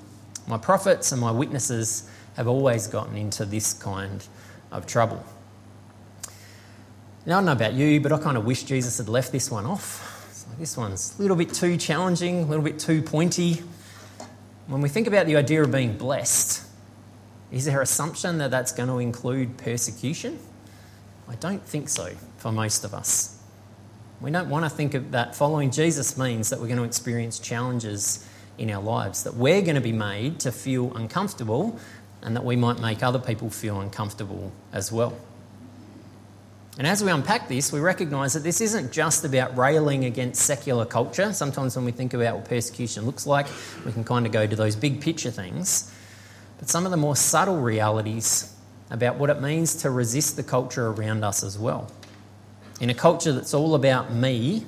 My 0.48 0.58
prophets 0.58 1.12
and 1.12 1.22
my 1.22 1.32
witnesses 1.32 2.10
have 2.36 2.48
always 2.48 2.88
gotten 2.88 3.16
into 3.16 3.46
this 3.46 3.74
kind 3.74 4.26
of 4.72 4.86
trouble. 4.86 5.24
Now, 7.26 7.36
I 7.36 7.38
don't 7.38 7.46
know 7.46 7.52
about 7.52 7.74
you, 7.74 8.00
but 8.00 8.12
I 8.12 8.18
kind 8.18 8.38
of 8.38 8.46
wish 8.46 8.64
Jesus 8.64 8.98
had 8.98 9.10
left 9.10 9.32
this 9.32 9.52
one 9.52 9.66
off. 9.66 10.56
this 10.58 10.78
one's 10.78 11.18
a 11.18 11.22
little 11.22 11.38
bit 11.38 11.54
too 11.54 11.78
challenging, 11.78 12.44
a 12.44 12.46
little 12.46 12.64
bit 12.64 12.80
too 12.80 13.02
pointy. 13.02 13.62
When 14.68 14.82
we 14.82 14.90
think 14.90 15.08
about 15.08 15.26
the 15.26 15.36
idea 15.36 15.64
of 15.64 15.72
being 15.72 15.98
blessed, 15.98 16.64
is 17.52 17.66
there 17.66 17.82
assumption 17.82 18.38
that 18.38 18.52
that's 18.52 18.72
going 18.72 18.90
to 18.90 19.00
include 19.00 19.58
persecution? 19.58 20.40
I 21.28 21.36
don't 21.36 21.64
think 21.64 21.90
so 21.90 22.14
for 22.38 22.52
most 22.52 22.84
of 22.84 22.94
us. 22.94 23.39
We 24.22 24.32
don't 24.32 24.50
want 24.50 24.66
to 24.66 24.70
think 24.70 24.96
of 24.96 25.12
that 25.12 25.36
following 25.36 25.72
Jesus 25.72 26.18
means 26.18 26.50
that 26.50 26.60
we're 26.60 26.68
going 26.68 26.80
to 26.80 26.84
experience 26.84 27.40
challenges 27.40 28.28
in 28.58 28.70
our 28.70 28.82
lives, 28.82 29.24
that 29.24 29.36
we're 29.36 29.62
going 29.62 29.76
to 29.76 29.82
be 29.82 29.94
made 29.94 30.42
to 30.42 30.52
feel 30.52 30.94
uncomfortable 30.96 31.80
and 32.22 32.36
that 32.36 32.44
we 32.44 32.58
might 32.58 32.80
make 32.80 33.02
other 33.02 33.20
people 33.20 33.50
feel 33.50 33.80
uncomfortable 33.80 34.52
as 34.74 34.92
well. 34.92 35.18
And 36.78 36.86
as 36.86 37.04
we 37.04 37.12
unpack 37.12 37.48
this, 37.48 37.72
we 37.72 37.80
recognise 37.80 38.34
that 38.34 38.44
this 38.44 38.62
isn't 38.62 38.92
just 38.92 39.24
about 39.24 39.58
railing 39.58 40.06
against 40.06 40.42
secular 40.42 40.86
culture. 40.86 41.32
Sometimes 41.34 41.76
when 41.76 41.86
we 41.86 41.92
think 41.92 42.14
about 42.14 42.36
what 42.36 42.46
persecution 42.46 43.06
looks 43.06 43.26
like, 43.26 43.48
we 43.86 43.92
can 43.92 44.04
kind 44.04 44.26
of 44.26 44.32
go 44.32 44.46
to 44.46 44.56
those 44.56 44.76
big 44.76 45.02
picture 45.02 45.32
things. 45.32 45.94
But 46.58 46.70
some 46.70 46.86
of 46.86 46.92
the 46.92 46.98
more 46.98 47.16
subtle 47.16 47.60
realities 47.60 48.54
about 48.92 49.16
what 49.16 49.30
it 49.30 49.42
means 49.42 49.76
to 49.76 49.90
resist 49.90 50.36
the 50.36 50.44
culture 50.44 50.88
around 50.88 51.24
us 51.24 51.44
as 51.44 51.58
well. 51.58 51.90
In 52.80 52.90
a 52.90 52.94
culture 52.94 53.34
that's 53.34 53.54
all 53.54 53.76
about 53.76 54.14
me, 54.14 54.66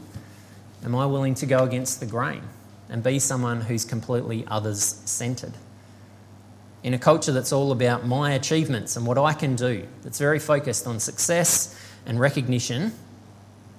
am 0.84 0.96
I 0.96 1.06
willing 1.06 1.34
to 1.36 1.46
go 1.46 1.64
against 1.64 2.02
the 2.02 2.06
grain 2.06 2.42
and 2.90 3.02
be 3.02 3.20
someone 3.20 3.62
who's 3.62 3.86
completely 3.86 4.44
others 4.48 4.84
centred? 5.06 5.54
In 6.84 6.94
a 6.94 7.00
culture 7.00 7.32
that's 7.32 7.54
all 7.54 7.72
about 7.72 8.06
my 8.06 8.34
achievements 8.34 8.98
and 8.98 9.06
what 9.06 9.18
I 9.18 9.32
can 9.32 9.56
do, 9.56 9.88
that's 10.02 10.20
very 10.20 10.40
focused 10.40 10.88
on 10.88 11.00
success 11.00 11.80
and 12.06 12.20
recognition, 12.20 12.92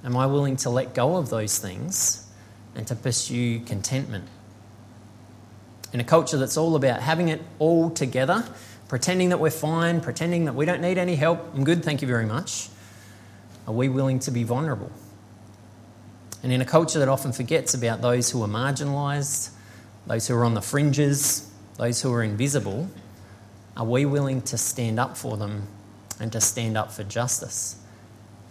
am 0.03 0.17
I 0.17 0.25
willing 0.25 0.57
to 0.59 0.71
let 0.71 0.95
go 0.95 1.17
of 1.17 1.29
those 1.29 1.59
things 1.59 2.27
and 2.75 2.87
to 2.87 2.95
pursue 2.95 3.61
contentment? 3.61 4.25
In 5.93 6.01
a 6.01 6.05
culture 6.05 6.39
that's 6.39 6.57
all 6.57 6.75
about 6.75 7.03
having 7.03 7.29
it 7.29 7.43
all 7.59 7.91
together, 7.91 8.49
pretending 8.89 9.29
that 9.29 9.41
we're 9.41 9.51
fine, 9.51 10.01
pretending 10.01 10.47
that 10.47 10.55
we 10.55 10.65
don't 10.65 10.81
need 10.81 10.97
any 10.97 11.17
help, 11.17 11.55
I'm 11.55 11.65
good, 11.65 11.85
thank 11.85 12.01
you 12.01 12.09
very 12.09 12.25
much, 12.25 12.69
are 13.67 13.75
we 13.75 13.89
willing 13.89 14.19
to 14.21 14.31
be 14.31 14.45
vulnerable? 14.45 14.91
And 16.43 16.53
in 16.53 16.61
a 16.61 16.65
culture 16.65 16.99
that 16.99 17.09
often 17.09 17.33
forgets 17.33 17.75
about 17.75 18.01
those 18.01 18.31
who 18.31 18.43
are 18.43 18.49
marginalised, 18.49 19.51
those 20.07 20.27
who 20.27 20.35
are 20.35 20.45
on 20.45 20.55
the 20.55 20.63
fringes, 20.63 21.49
those 21.77 22.03
who 22.03 22.13
are 22.13 22.23
invisible, 22.23 22.89
are 23.77 23.87
we 23.87 24.05
willing 24.05 24.43
to 24.43 24.59
stand 24.59 24.99
up 24.99 25.17
for 25.17 25.37
them 25.37 25.69
and 26.19 26.33
to 26.33 26.41
stand 26.41 26.77
up 26.77 26.93
for 26.93 27.05
justice? 27.05 27.77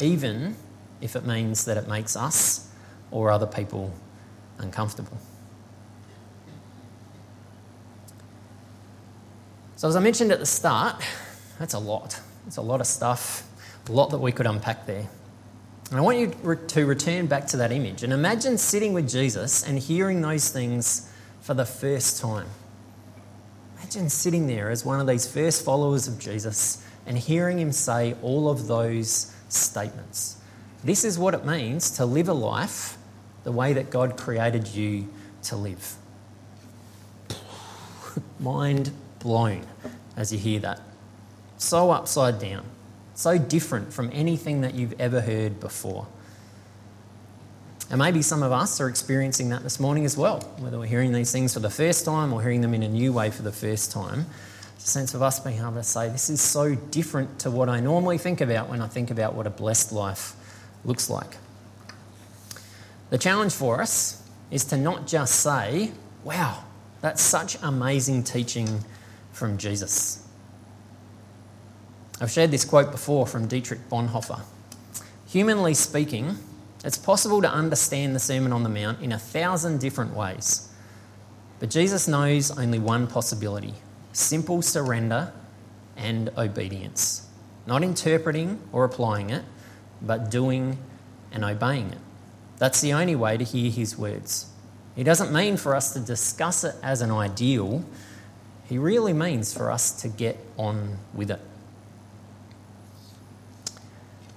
even 0.02 0.56
if 1.00 1.16
it 1.16 1.26
means 1.26 1.66
that 1.66 1.78
it 1.78 1.88
makes 1.88 2.16
us 2.16 2.70
or 3.12 3.32
other 3.32 3.46
people 3.46 3.94
uncomfortable. 4.58 5.18
So, 9.76 9.88
as 9.88 9.96
I 9.96 10.00
mentioned 10.00 10.32
at 10.32 10.40
the 10.40 10.46
start, 10.46 11.02
that's 11.58 11.74
a 11.74 11.80
lot. 11.80 12.20
It's 12.46 12.58
a 12.58 12.62
lot 12.62 12.82
of 12.82 12.88
stuff, 12.88 13.48
a 13.88 13.92
lot 13.92 14.12
that 14.12 14.20
we 14.20 14.32
could 14.32 14.46
unpack 14.46 14.86
there. 14.86 15.08
And 15.90 16.00
I 16.00 16.02
want 16.02 16.20
you 16.20 16.34
to 16.68 16.86
return 16.86 17.28
back 17.28 17.48
to 17.48 17.58
that 17.58 17.72
image 17.72 18.04
and 18.04 18.14
imagine 18.14 18.58
sitting 18.58 18.94
with 18.94 19.10
Jesus 19.10 19.68
and 19.68 19.78
hearing 19.78 20.22
those 20.22 20.50
things 20.50 21.12
for 21.42 21.54
the 21.54 21.66
first 21.66 22.22
time. 22.22 22.48
Imagine 23.78 24.10
sitting 24.10 24.48
there 24.48 24.70
as 24.70 24.86
one 24.86 25.02
of 25.02 25.08
these 25.08 25.28
first 25.28 25.66
followers 25.66 26.08
of 26.08 26.18
Jesus 26.18 26.86
and 27.06 27.18
hearing 27.18 27.60
him 27.60 27.74
say 27.74 28.16
all 28.22 28.50
of 28.50 28.68
those 28.68 29.36
statements. 29.50 30.38
This 30.84 31.04
is 31.04 31.20
what 31.20 31.34
it 31.34 31.46
means 31.46 31.92
to 31.92 32.06
live 32.06 32.30
a 32.30 32.34
life 32.34 32.98
the 33.44 33.52
way 33.52 33.74
that 33.74 33.90
God 33.90 34.18
created 34.18 34.68
you 34.70 35.10
to 35.44 35.56
live. 35.58 35.96
Mind 38.40 38.92
blown 39.20 39.66
as 40.16 40.32
you 40.32 40.40
hear 40.40 40.60
that. 40.62 40.80
So 41.58 41.92
upside 41.92 42.40
down, 42.40 42.66
so 43.16 43.38
different 43.38 43.94
from 43.94 44.10
anything 44.14 44.62
that 44.62 44.74
you've 44.74 45.00
ever 45.00 45.22
heard 45.22 45.60
before. 45.60 46.08
And 47.90 48.00
maybe 48.00 48.22
some 48.22 48.42
of 48.42 48.52
us 48.52 48.80
are 48.80 48.88
experiencing 48.88 49.50
that 49.50 49.64
this 49.64 49.80
morning 49.80 50.06
as 50.06 50.16
well, 50.16 50.40
whether 50.60 50.80
we're 50.80 50.86
hearing 50.86 51.12
these 51.12 51.32
things 51.32 51.54
for 51.54 51.60
the 51.60 51.70
first 51.70 52.06
time 52.06 52.32
or 52.32 52.42
hearing 52.42 52.62
them 52.62 52.74
in 52.74 52.84
a 52.84 52.88
new 52.88 53.12
way 53.12 53.32
for 53.32 53.42
the 53.42 53.52
first 53.52 53.92
time 53.92 54.26
the 54.82 54.90
sense 54.90 55.14
of 55.14 55.22
us 55.22 55.40
being 55.40 55.60
able 55.60 55.74
to 55.74 55.84
say, 55.84 56.10
this 56.10 56.30
is 56.30 56.42
so 56.42 56.76
different 56.76 57.40
to 57.40 57.52
what 57.52 57.70
I 57.70 57.80
normally 57.80 58.18
think 58.18 58.42
about 58.42 58.70
when 58.70 58.82
I 58.82 58.88
think 58.88 59.12
about 59.12 59.36
what 59.36 59.46
a 59.46 59.50
blessed 59.50 59.92
life 59.92 60.34
looks 60.84 61.10
like. 61.10 61.38
The 63.12 63.18
challenge 63.18 63.54
for 63.54 63.82
us 63.82 64.28
is 64.50 64.66
to 64.66 64.78
not 64.78 65.06
just 65.06 65.42
say, 65.42 65.92
wow, 66.24 66.64
that's 67.02 67.22
such 67.22 67.58
amazing 67.62 68.24
teaching 68.24 68.84
from 69.32 69.58
Jesus. 69.58 70.28
I've 72.22 72.30
shared 72.30 72.52
this 72.52 72.64
quote 72.64 72.92
before 72.92 73.26
from 73.26 73.48
Dietrich 73.48 73.90
Bonhoeffer. 73.90 74.42
Humanly 75.30 75.74
speaking, 75.74 76.38
it's 76.86 76.98
possible 76.98 77.42
to 77.42 77.50
understand 77.50 78.16
the 78.16 78.20
Sermon 78.20 78.54
on 78.54 78.62
the 78.62 78.70
Mount 78.70 79.02
in 79.02 79.12
a 79.12 79.18
thousand 79.18 79.80
different 79.80 80.16
ways. 80.16 80.70
But 81.60 81.72
Jesus 81.72 82.08
knows 82.08 82.56
only 82.56 82.78
one 82.78 83.08
possibility 83.08 83.74
simple 84.14 84.62
surrender 84.62 85.34
and 85.98 86.30
obedience. 86.38 87.28
Not 87.66 87.82
interpreting 87.82 88.60
or 88.72 88.86
applying 88.86 89.32
it, 89.32 89.44
but 90.00 90.30
doing 90.30 90.78
and 91.32 91.44
obeying 91.44 91.90
it. 91.90 91.98
That's 92.60 92.82
the 92.82 92.94
only 92.94 93.16
way 93.16 93.38
to 93.38 93.44
hear 93.44 93.72
his 93.72 93.98
words. 93.98 94.46
He 94.96 95.04
doesn't 95.04 95.34
mean 95.34 95.58
for 95.58 95.76
us 95.76 95.94
to 95.94 96.00
discuss 96.00 96.64
it 96.64 96.76
as 96.84 97.02
an 97.02 97.10
ideal, 97.10 97.84
he 98.70 98.78
really 98.78 99.12
means 99.12 99.54
for 99.54 99.72
us 99.72 99.92
to 100.04 100.08
get 100.08 100.38
on 100.58 100.98
with 101.16 101.32
it. 101.32 101.42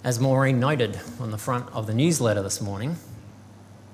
As 0.05 0.21
Maureen 0.21 0.61
noted 0.61 1.01
on 1.19 1.31
the 1.31 1.39
front 1.39 1.67
of 1.73 1.87
the 1.87 1.95
newsletter 1.95 2.43
this 2.43 2.61
morning, 2.61 2.97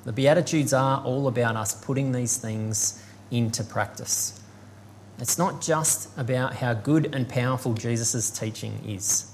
the 0.02 0.12
Beatitudes 0.12 0.72
are 0.72 1.00
all 1.04 1.28
about 1.28 1.54
us 1.54 1.72
putting 1.72 2.10
these 2.10 2.36
things 2.36 3.00
into 3.30 3.62
practice. 3.62 4.42
It's 5.20 5.38
not 5.38 5.60
just 5.60 6.08
about 6.18 6.54
how 6.54 6.74
good 6.74 7.14
and 7.14 7.28
powerful 7.28 7.74
Jesus' 7.74 8.28
teaching 8.28 8.82
is. 8.84 9.30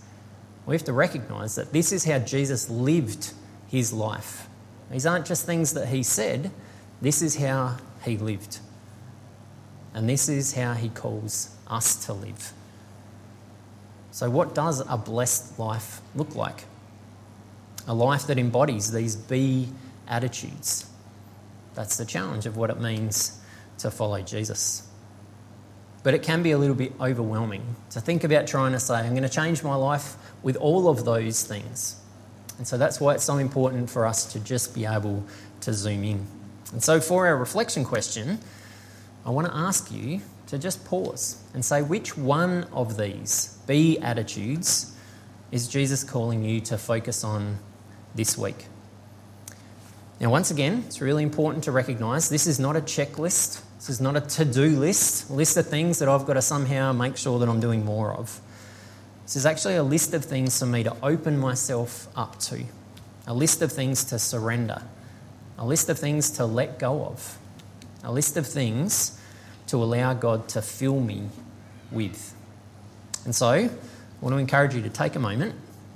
We 0.66 0.74
have 0.74 0.84
to 0.84 0.92
recognise 0.92 1.54
that 1.54 1.72
this 1.72 1.92
is 1.92 2.04
how 2.04 2.18
Jesus 2.18 2.68
lived 2.68 3.32
his 3.68 3.94
life. 3.94 4.46
These 4.90 5.06
aren't 5.06 5.24
just 5.24 5.46
things 5.46 5.72
that 5.72 5.88
he 5.88 6.02
said, 6.02 6.50
this 7.00 7.22
is 7.22 7.36
how 7.36 7.78
he 8.04 8.18
lived. 8.18 8.58
And 9.94 10.06
this 10.06 10.28
is 10.28 10.52
how 10.52 10.74
he 10.74 10.90
calls 10.90 11.56
us 11.68 12.04
to 12.04 12.12
live. 12.12 12.52
So, 14.16 14.30
what 14.30 14.54
does 14.54 14.80
a 14.88 14.96
blessed 14.96 15.58
life 15.58 16.00
look 16.14 16.34
like? 16.34 16.64
A 17.86 17.92
life 17.92 18.26
that 18.28 18.38
embodies 18.38 18.90
these 18.90 19.14
be 19.14 19.68
attitudes. 20.08 20.88
That's 21.74 21.98
the 21.98 22.06
challenge 22.06 22.46
of 22.46 22.56
what 22.56 22.70
it 22.70 22.80
means 22.80 23.38
to 23.76 23.90
follow 23.90 24.22
Jesus. 24.22 24.88
but 26.02 26.14
it 26.14 26.22
can 26.22 26.42
be 26.42 26.52
a 26.52 26.56
little 26.56 26.74
bit 26.74 26.94
overwhelming 26.98 27.76
to 27.90 28.00
think 28.00 28.24
about 28.24 28.46
trying 28.46 28.72
to 28.72 28.80
say, 28.80 28.94
I'm 28.94 29.10
going 29.10 29.22
to 29.22 29.28
change 29.28 29.62
my 29.62 29.74
life 29.74 30.16
with 30.42 30.56
all 30.56 30.88
of 30.88 31.04
those 31.04 31.42
things. 31.42 31.96
And 32.56 32.66
so 32.66 32.78
that's 32.78 32.98
why 32.98 33.12
it's 33.12 33.24
so 33.24 33.36
important 33.36 33.90
for 33.90 34.06
us 34.06 34.32
to 34.32 34.40
just 34.40 34.74
be 34.74 34.86
able 34.86 35.24
to 35.60 35.74
zoom 35.74 36.04
in. 36.04 36.26
And 36.72 36.82
so, 36.82 37.02
for 37.02 37.26
our 37.26 37.36
reflection 37.36 37.84
question, 37.84 38.38
I 39.26 39.30
want 39.30 39.46
to 39.46 39.54
ask 39.54 39.92
you 39.92 40.22
to 40.46 40.58
just 40.58 40.84
pause 40.84 41.42
and 41.54 41.64
say, 41.64 41.82
which 41.82 42.16
one 42.16 42.64
of 42.72 42.96
these 42.96 43.58
B 43.66 43.98
attitudes 43.98 44.94
is 45.50 45.68
Jesus 45.68 46.04
calling 46.04 46.44
you 46.44 46.60
to 46.62 46.78
focus 46.78 47.24
on 47.24 47.58
this 48.14 48.38
week? 48.38 48.66
Now, 50.20 50.30
once 50.30 50.50
again, 50.50 50.84
it's 50.86 51.00
really 51.00 51.22
important 51.22 51.64
to 51.64 51.72
recognize 51.72 52.28
this 52.28 52.46
is 52.46 52.58
not 52.58 52.76
a 52.76 52.80
checklist. 52.80 53.62
This 53.76 53.90
is 53.90 54.00
not 54.00 54.16
a 54.16 54.20
to 54.20 54.44
do 54.44 54.78
list, 54.78 55.28
a 55.28 55.34
list 55.34 55.56
of 55.58 55.66
things 55.66 55.98
that 55.98 56.08
I've 56.08 56.24
got 56.24 56.34
to 56.34 56.42
somehow 56.42 56.92
make 56.92 57.16
sure 57.16 57.38
that 57.38 57.48
I'm 57.48 57.60
doing 57.60 57.84
more 57.84 58.14
of. 58.14 58.40
This 59.24 59.36
is 59.36 59.44
actually 59.44 59.74
a 59.74 59.82
list 59.82 60.14
of 60.14 60.24
things 60.24 60.58
for 60.58 60.66
me 60.66 60.84
to 60.84 60.96
open 61.02 61.38
myself 61.38 62.08
up 62.16 62.38
to, 62.40 62.64
a 63.26 63.34
list 63.34 63.60
of 63.60 63.70
things 63.70 64.04
to 64.04 64.18
surrender, 64.18 64.82
a 65.58 65.66
list 65.66 65.90
of 65.90 65.98
things 65.98 66.30
to 66.32 66.46
let 66.46 66.78
go 66.78 67.04
of, 67.04 67.38
a 68.02 68.10
list 68.10 68.36
of 68.36 68.46
things 68.46 69.20
to 69.68 69.82
allow 69.82 70.14
God 70.14 70.48
to 70.50 70.62
fill 70.62 71.00
me 71.00 71.28
with. 71.90 72.34
And 73.24 73.34
so, 73.34 73.48
I 73.48 73.70
want 74.20 74.34
to 74.34 74.38
encourage 74.38 74.74
you 74.74 74.82
to 74.82 74.90
take 74.90 75.16
a 75.16 75.18
moment 75.18 75.54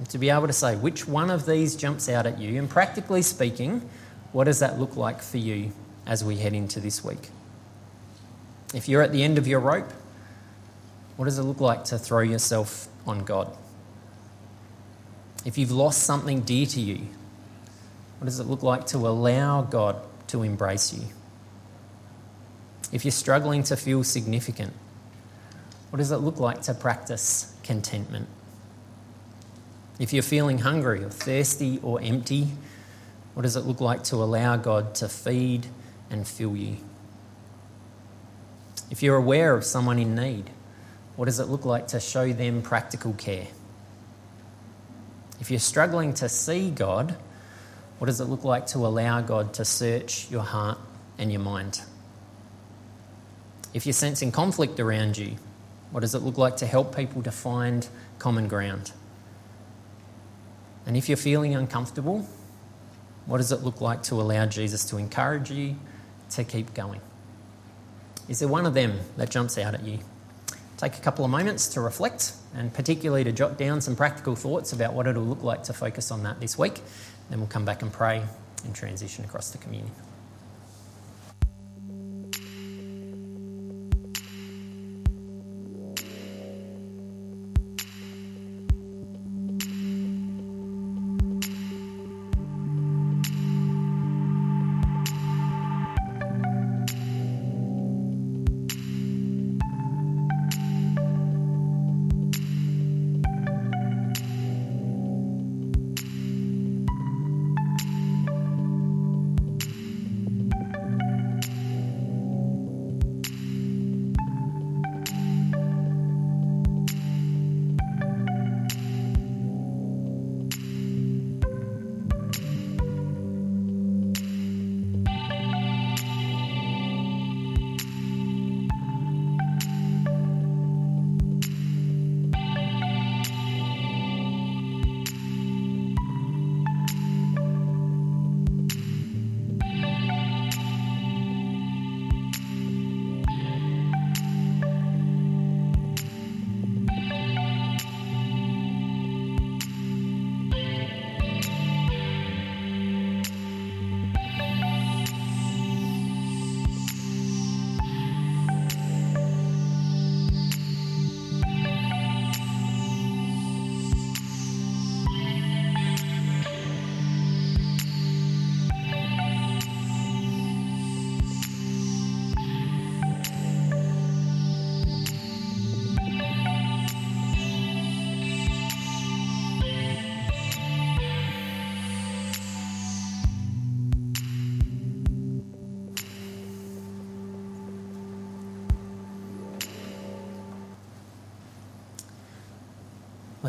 to 0.09 0.19
be 0.19 0.31
able 0.31 0.47
to 0.47 0.53
say 0.53 0.77
which 0.77 1.07
one 1.07 1.31
of 1.31 1.47
these 1.47 1.77
jumps 1.77 2.09
out 2.09 2.27
at 2.27 2.39
you, 2.39 2.59
and 2.59 2.69
practically 2.69 3.23
speaking, 3.23 3.89
what 4.33 4.45
does 4.45 4.61
that 4.61 4.79
look 4.79 4.97
like 4.97 5.21
for 5.21 5.37
you 5.37 5.73
as 6.07 6.25
we 6.25 6.37
head 6.37 6.55
into 6.55 6.81
this 6.81 7.05
week? 7.05 7.29
If 8.75 8.89
you're 8.89 9.03
at 9.03 9.13
the 9.13 9.23
end 9.23 9.37
of 9.37 9.47
your 9.47 9.61
rope, 9.61 9.91
what 11.17 11.27
does 11.27 11.39
it 11.39 11.43
look 11.43 11.61
like 11.61 11.85
to 11.85 11.99
throw 11.99 12.21
yourself 12.21 12.89
on 13.07 13.25
God? 13.25 13.55
If 15.45 15.59
you've 15.59 15.73
lost 15.73 16.03
something 16.05 16.41
dear 16.41 16.67
to 16.67 16.81
you, 16.81 17.07
what 18.19 18.27
does 18.27 18.41
it 18.41 18.47
look 18.47 18.63
like 18.63 18.87
to 18.89 18.99
allow 18.99 19.63
God 19.63 19.97
to 20.29 20.43
embrace 20.43 20.93
you? 20.93 21.05
If 22.93 23.05
you're 23.05 23.13
struggling 23.13 23.63
to 23.65 23.77
feel 23.77 24.03
significant, 24.05 24.73
what 25.91 25.99
does 25.99 26.11
it 26.11 26.19
look 26.19 26.39
like 26.39 26.63
to 26.63 26.75
practice 26.75 27.55
contentment? 27.63 28.29
If 29.99 30.13
you're 30.13 30.23
feeling 30.23 30.59
hungry 30.59 31.05
or 31.05 31.11
thirsty 31.11 31.79
or 31.83 32.01
empty, 32.01 32.49
what 33.35 33.43
does 33.43 33.57
it 33.57 33.65
look 33.65 33.81
like 33.81 34.05
to 34.05 34.17
allow 34.17 34.57
God 34.57 34.95
to 34.97 35.09
feed 35.09 35.67
and 36.11 36.27
fill 36.27 36.57
you? 36.57 36.79
If 38.91 39.03
you're 39.03 39.17
aware 39.17 39.55
of 39.55 39.65
someone 39.65 39.99
in 39.99 40.15
need, 40.15 40.51
what 41.17 41.27
does 41.27 41.39
it 41.39 41.49
look 41.49 41.65
like 41.65 41.89
to 41.89 42.01
show 42.01 42.33
them 42.33 42.63
practical 42.63 43.13
care? 43.13 43.47
If 45.39 45.51
you're 45.51 45.61
struggling 45.61 46.15
to 46.15 46.29
see 46.29 46.71
God, 46.71 47.17
what 47.99 48.07
does 48.07 48.21
it 48.21 48.25
look 48.25 48.45
like 48.45 48.67
to 48.69 48.79
allow 48.79 49.21
God 49.21 49.55
to 49.55 49.65
search 49.65 50.31
your 50.31 50.43
heart 50.43 50.79
and 51.19 51.31
your 51.31 51.41
mind? 51.41 51.81
If 53.73 53.87
you're 53.87 53.93
sensing 53.93 54.33
conflict 54.33 54.81
around 54.81 55.17
you, 55.17 55.37
what 55.91 56.01
does 56.01 56.15
it 56.15 56.23
look 56.23 56.39
like 56.39 56.57
to 56.59 56.67
help 56.67 56.97
people 56.97 57.23
to 57.23 57.31
find 57.31 57.87
common 58.19 58.49
ground? 58.49 58.93
And 60.87 60.97
if 60.97 61.09
you're 61.09 61.17
feeling 61.17 61.55
uncomfortable, 61.55 62.27
what 63.27 63.39
does 63.39 63.53
it 63.53 63.63
look 63.63 63.81
like 63.81 64.03
to 64.05 64.15
allow 64.15 64.47
Jesus 64.47 64.85
to 64.87 64.97
encourage 64.97 65.51
you 65.51 65.77
to 66.31 66.45
keep 66.45 66.75
going? 66.75 67.01
Is 68.29 68.39
there 68.39 68.49
one 68.49 68.67
of 68.67 68.75
them 68.75 68.99
that 69.17 69.31
jumps 69.31 69.59
out 69.59 69.75
at 69.75 69.85
you? 69.85 69.99
Take 70.77 70.97
a 70.97 71.01
couple 71.01 71.25
of 71.25 71.31
moments 71.31 71.69
to 71.75 71.81
reflect 71.81 72.33
and 72.57 72.73
particularly 72.73 73.25
to 73.25 73.33
jot 73.33 73.59
down 73.59 73.81
some 73.81 73.95
practical 73.95 74.35
thoughts 74.35 74.73
about 74.73 74.95
what 74.95 75.07
it'll 75.07 75.23
look 75.23 75.43
like 75.43 75.65
to 75.65 75.73
focus 75.73 76.11
on 76.11 76.23
that 76.23 76.41
this 76.41 76.59
week. 76.59 76.81
Then 77.29 77.39
we'll 77.39 77.49
come 77.49 77.65
back 77.65 77.83
and 77.83 77.93
pray 77.93 78.23
and 78.65 78.75
transition 78.75 79.25
across 79.25 79.51
to 79.51 79.59
communion. 79.59 79.93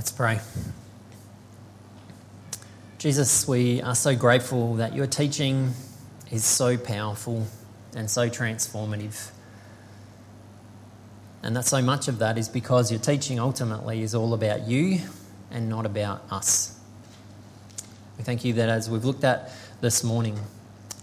Let's 0.02 0.12
pray. 0.12 0.40
Jesus, 2.98 3.48
we 3.48 3.84
are 3.84 3.94
so 3.94 4.16
grateful 4.16 4.74
that 4.78 4.96
your 4.96 5.06
teaching 5.06 5.74
is 6.32 6.44
so 6.44 6.76
powerful 6.76 7.46
and 7.96 8.10
so 8.10 8.28
transformative. 8.28 9.30
And 11.44 11.56
that 11.56 11.66
so 11.66 11.84
much 11.84 12.08
of 12.08 12.18
that 12.18 12.40
is 12.40 12.50
because 12.50 12.90
your 12.90 13.00
teaching 13.00 13.40
ultimately 13.40 14.02
is 14.02 14.16
all 14.16 14.34
about 14.34 14.68
you 14.68 15.02
and 15.52 15.70
not 15.70 15.86
about 15.86 16.24
us. 16.32 16.80
We 18.18 18.24
thank 18.24 18.44
you 18.44 18.54
that 18.54 18.70
as 18.70 18.90
we've 18.90 19.06
looked 19.06 19.24
at 19.24 19.52
this 19.82 20.04
morning, 20.04 20.40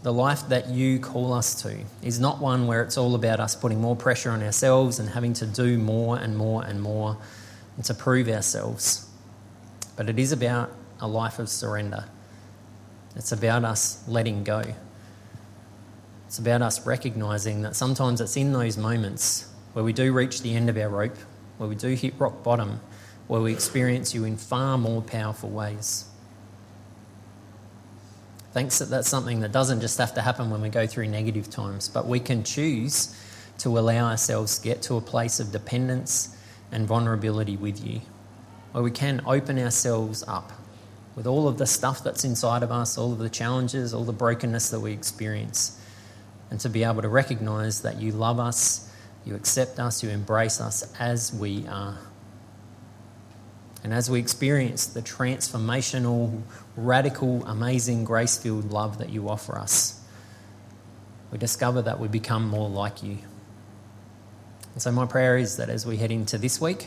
the 0.02 0.12
life 0.12 0.48
that 0.48 0.70
you 0.70 0.98
call 0.98 1.32
us 1.32 1.62
to 1.62 1.78
is 2.02 2.18
not 2.18 2.40
one 2.40 2.66
where 2.66 2.82
it's 2.82 2.98
all 2.98 3.14
about 3.14 3.38
us 3.38 3.54
putting 3.54 3.80
more 3.80 3.94
pressure 3.94 4.32
on 4.32 4.42
ourselves 4.42 4.98
and 4.98 5.10
having 5.10 5.34
to 5.34 5.46
do 5.46 5.78
more 5.78 6.18
and 6.18 6.36
more 6.36 6.64
and 6.64 6.82
more 6.82 7.16
and 7.78 7.84
to 7.84 7.94
prove 7.94 8.28
ourselves. 8.28 9.08
But 9.96 10.10
it 10.10 10.18
is 10.18 10.32
about 10.32 10.70
a 11.00 11.06
life 11.06 11.38
of 11.38 11.48
surrender. 11.48 12.06
It's 13.14 13.30
about 13.30 13.64
us 13.64 14.04
letting 14.08 14.42
go. 14.42 14.64
It's 16.26 16.40
about 16.40 16.60
us 16.60 16.84
recognizing 16.84 17.62
that 17.62 17.76
sometimes 17.76 18.20
it's 18.20 18.36
in 18.36 18.52
those 18.52 18.76
moments 18.76 19.48
where 19.72 19.84
we 19.84 19.92
do 19.92 20.12
reach 20.12 20.42
the 20.42 20.54
end 20.56 20.68
of 20.68 20.76
our 20.76 20.88
rope, 20.88 21.16
where 21.56 21.68
we 21.68 21.76
do 21.76 21.94
hit 21.94 22.14
rock 22.18 22.42
bottom, 22.42 22.80
where 23.28 23.40
we 23.40 23.52
experience 23.52 24.12
you 24.12 24.24
in 24.24 24.36
far 24.36 24.76
more 24.76 25.00
powerful 25.00 25.48
ways. 25.48 26.04
Thanks 28.52 28.80
that 28.80 28.90
that's 28.90 29.08
something 29.08 29.38
that 29.40 29.52
doesn't 29.52 29.80
just 29.80 29.98
have 29.98 30.14
to 30.14 30.20
happen 30.20 30.50
when 30.50 30.60
we 30.60 30.68
go 30.68 30.84
through 30.84 31.06
negative 31.06 31.48
times, 31.48 31.88
but 31.88 32.08
we 32.08 32.18
can 32.18 32.42
choose 32.42 33.16
to 33.58 33.78
allow 33.78 34.08
ourselves 34.08 34.58
to 34.58 34.64
get 34.64 34.82
to 34.82 34.96
a 34.96 35.00
place 35.00 35.38
of 35.38 35.52
dependence 35.52 36.34
and 36.70 36.86
vulnerability 36.86 37.56
with 37.56 37.84
you, 37.84 38.00
where 38.72 38.82
we 38.82 38.90
can 38.90 39.22
open 39.26 39.58
ourselves 39.58 40.24
up 40.26 40.52
with 41.16 41.26
all 41.26 41.48
of 41.48 41.58
the 41.58 41.66
stuff 41.66 42.04
that's 42.04 42.24
inside 42.24 42.62
of 42.62 42.70
us, 42.70 42.96
all 42.96 43.12
of 43.12 43.18
the 43.18 43.28
challenges, 43.28 43.92
all 43.92 44.04
the 44.04 44.12
brokenness 44.12 44.70
that 44.70 44.78
we 44.78 44.92
experience, 44.92 45.80
and 46.50 46.60
to 46.60 46.68
be 46.68 46.84
able 46.84 47.02
to 47.02 47.08
recognize 47.08 47.82
that 47.82 48.00
you 48.00 48.12
love 48.12 48.38
us, 48.38 48.90
you 49.24 49.34
accept 49.34 49.80
us, 49.80 50.02
you 50.02 50.10
embrace 50.10 50.60
us 50.60 50.94
as 50.98 51.34
we 51.34 51.66
are. 51.66 51.98
And 53.82 53.92
as 53.92 54.10
we 54.10 54.18
experience 54.18 54.86
the 54.86 55.02
transformational, 55.02 56.42
radical, 56.76 57.44
amazing, 57.46 58.04
grace 58.04 58.36
filled 58.36 58.70
love 58.70 58.98
that 58.98 59.10
you 59.10 59.28
offer 59.28 59.58
us, 59.58 60.00
we 61.30 61.38
discover 61.38 61.82
that 61.82 62.00
we 62.00 62.08
become 62.08 62.48
more 62.48 62.68
like 62.68 63.02
you. 63.02 63.18
And 64.78 64.82
so, 64.84 64.92
my 64.92 65.06
prayer 65.06 65.36
is 65.36 65.56
that 65.56 65.70
as 65.70 65.84
we 65.84 65.96
head 65.96 66.12
into 66.12 66.38
this 66.38 66.60
week, 66.60 66.86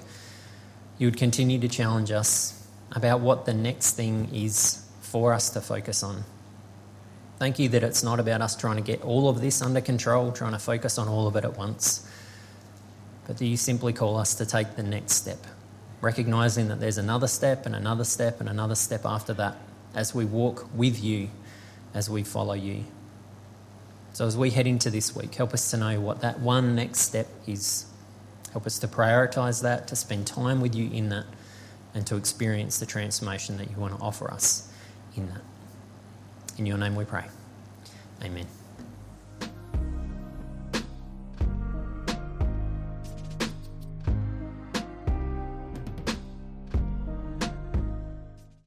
you 0.97 1.07
would 1.07 1.17
continue 1.17 1.59
to 1.59 1.67
challenge 1.67 2.09
us 2.09 2.65
about 2.93 3.19
what 3.19 3.45
the 3.45 3.53
next 3.53 3.97
thing 3.97 4.29
is 4.33 4.81
for 5.01 5.33
us 5.33 5.49
to 5.49 5.59
focus 5.59 6.01
on. 6.01 6.23
Thank 7.37 7.59
you 7.59 7.67
that 7.67 7.83
it's 7.83 8.01
not 8.01 8.21
about 8.21 8.39
us 8.39 8.55
trying 8.55 8.77
to 8.77 8.81
get 8.81 9.01
all 9.01 9.27
of 9.27 9.41
this 9.41 9.61
under 9.61 9.81
control, 9.81 10.31
trying 10.31 10.53
to 10.53 10.57
focus 10.57 10.97
on 10.97 11.09
all 11.09 11.27
of 11.27 11.35
it 11.35 11.43
at 11.43 11.57
once, 11.57 12.09
but 13.27 13.35
that 13.39 13.45
you 13.45 13.57
simply 13.57 13.91
call 13.91 14.15
us 14.15 14.35
to 14.35 14.45
take 14.45 14.77
the 14.77 14.83
next 14.83 15.15
step 15.15 15.45
recognizing 15.99 16.69
that 16.69 16.79
there's 16.79 16.97
another 16.97 17.27
step 17.27 17.65
and 17.65 17.75
another 17.75 18.05
step 18.05 18.39
and 18.39 18.47
another 18.47 18.75
step 18.75 19.05
after 19.05 19.33
that 19.33 19.57
as 19.93 20.15
we 20.15 20.23
walk 20.23 20.65
with 20.73 21.03
you, 21.03 21.29
as 21.93 22.09
we 22.09 22.23
follow 22.23 22.53
you. 22.53 22.85
So, 24.13 24.25
as 24.25 24.37
we 24.37 24.49
head 24.51 24.67
into 24.67 24.89
this 24.89 25.15
week, 25.15 25.35
help 25.35 25.53
us 25.53 25.71
to 25.71 25.77
know 25.77 25.99
what 26.01 26.21
that 26.21 26.39
one 26.39 26.75
next 26.75 26.99
step 26.99 27.27
is. 27.47 27.85
Help 28.51 28.65
us 28.65 28.79
to 28.79 28.87
prioritize 28.87 29.61
that, 29.61 29.87
to 29.87 29.95
spend 29.95 30.27
time 30.27 30.59
with 30.59 30.75
you 30.75 30.89
in 30.91 31.09
that, 31.09 31.25
and 31.93 32.05
to 32.07 32.17
experience 32.17 32.79
the 32.79 32.85
transformation 32.85 33.57
that 33.57 33.69
you 33.69 33.77
want 33.77 33.95
to 33.95 34.01
offer 34.01 34.29
us 34.29 34.71
in 35.15 35.27
that. 35.29 35.41
In 36.57 36.65
your 36.65 36.77
name 36.77 36.95
we 36.95 37.05
pray. 37.05 37.25
Amen. 38.23 38.47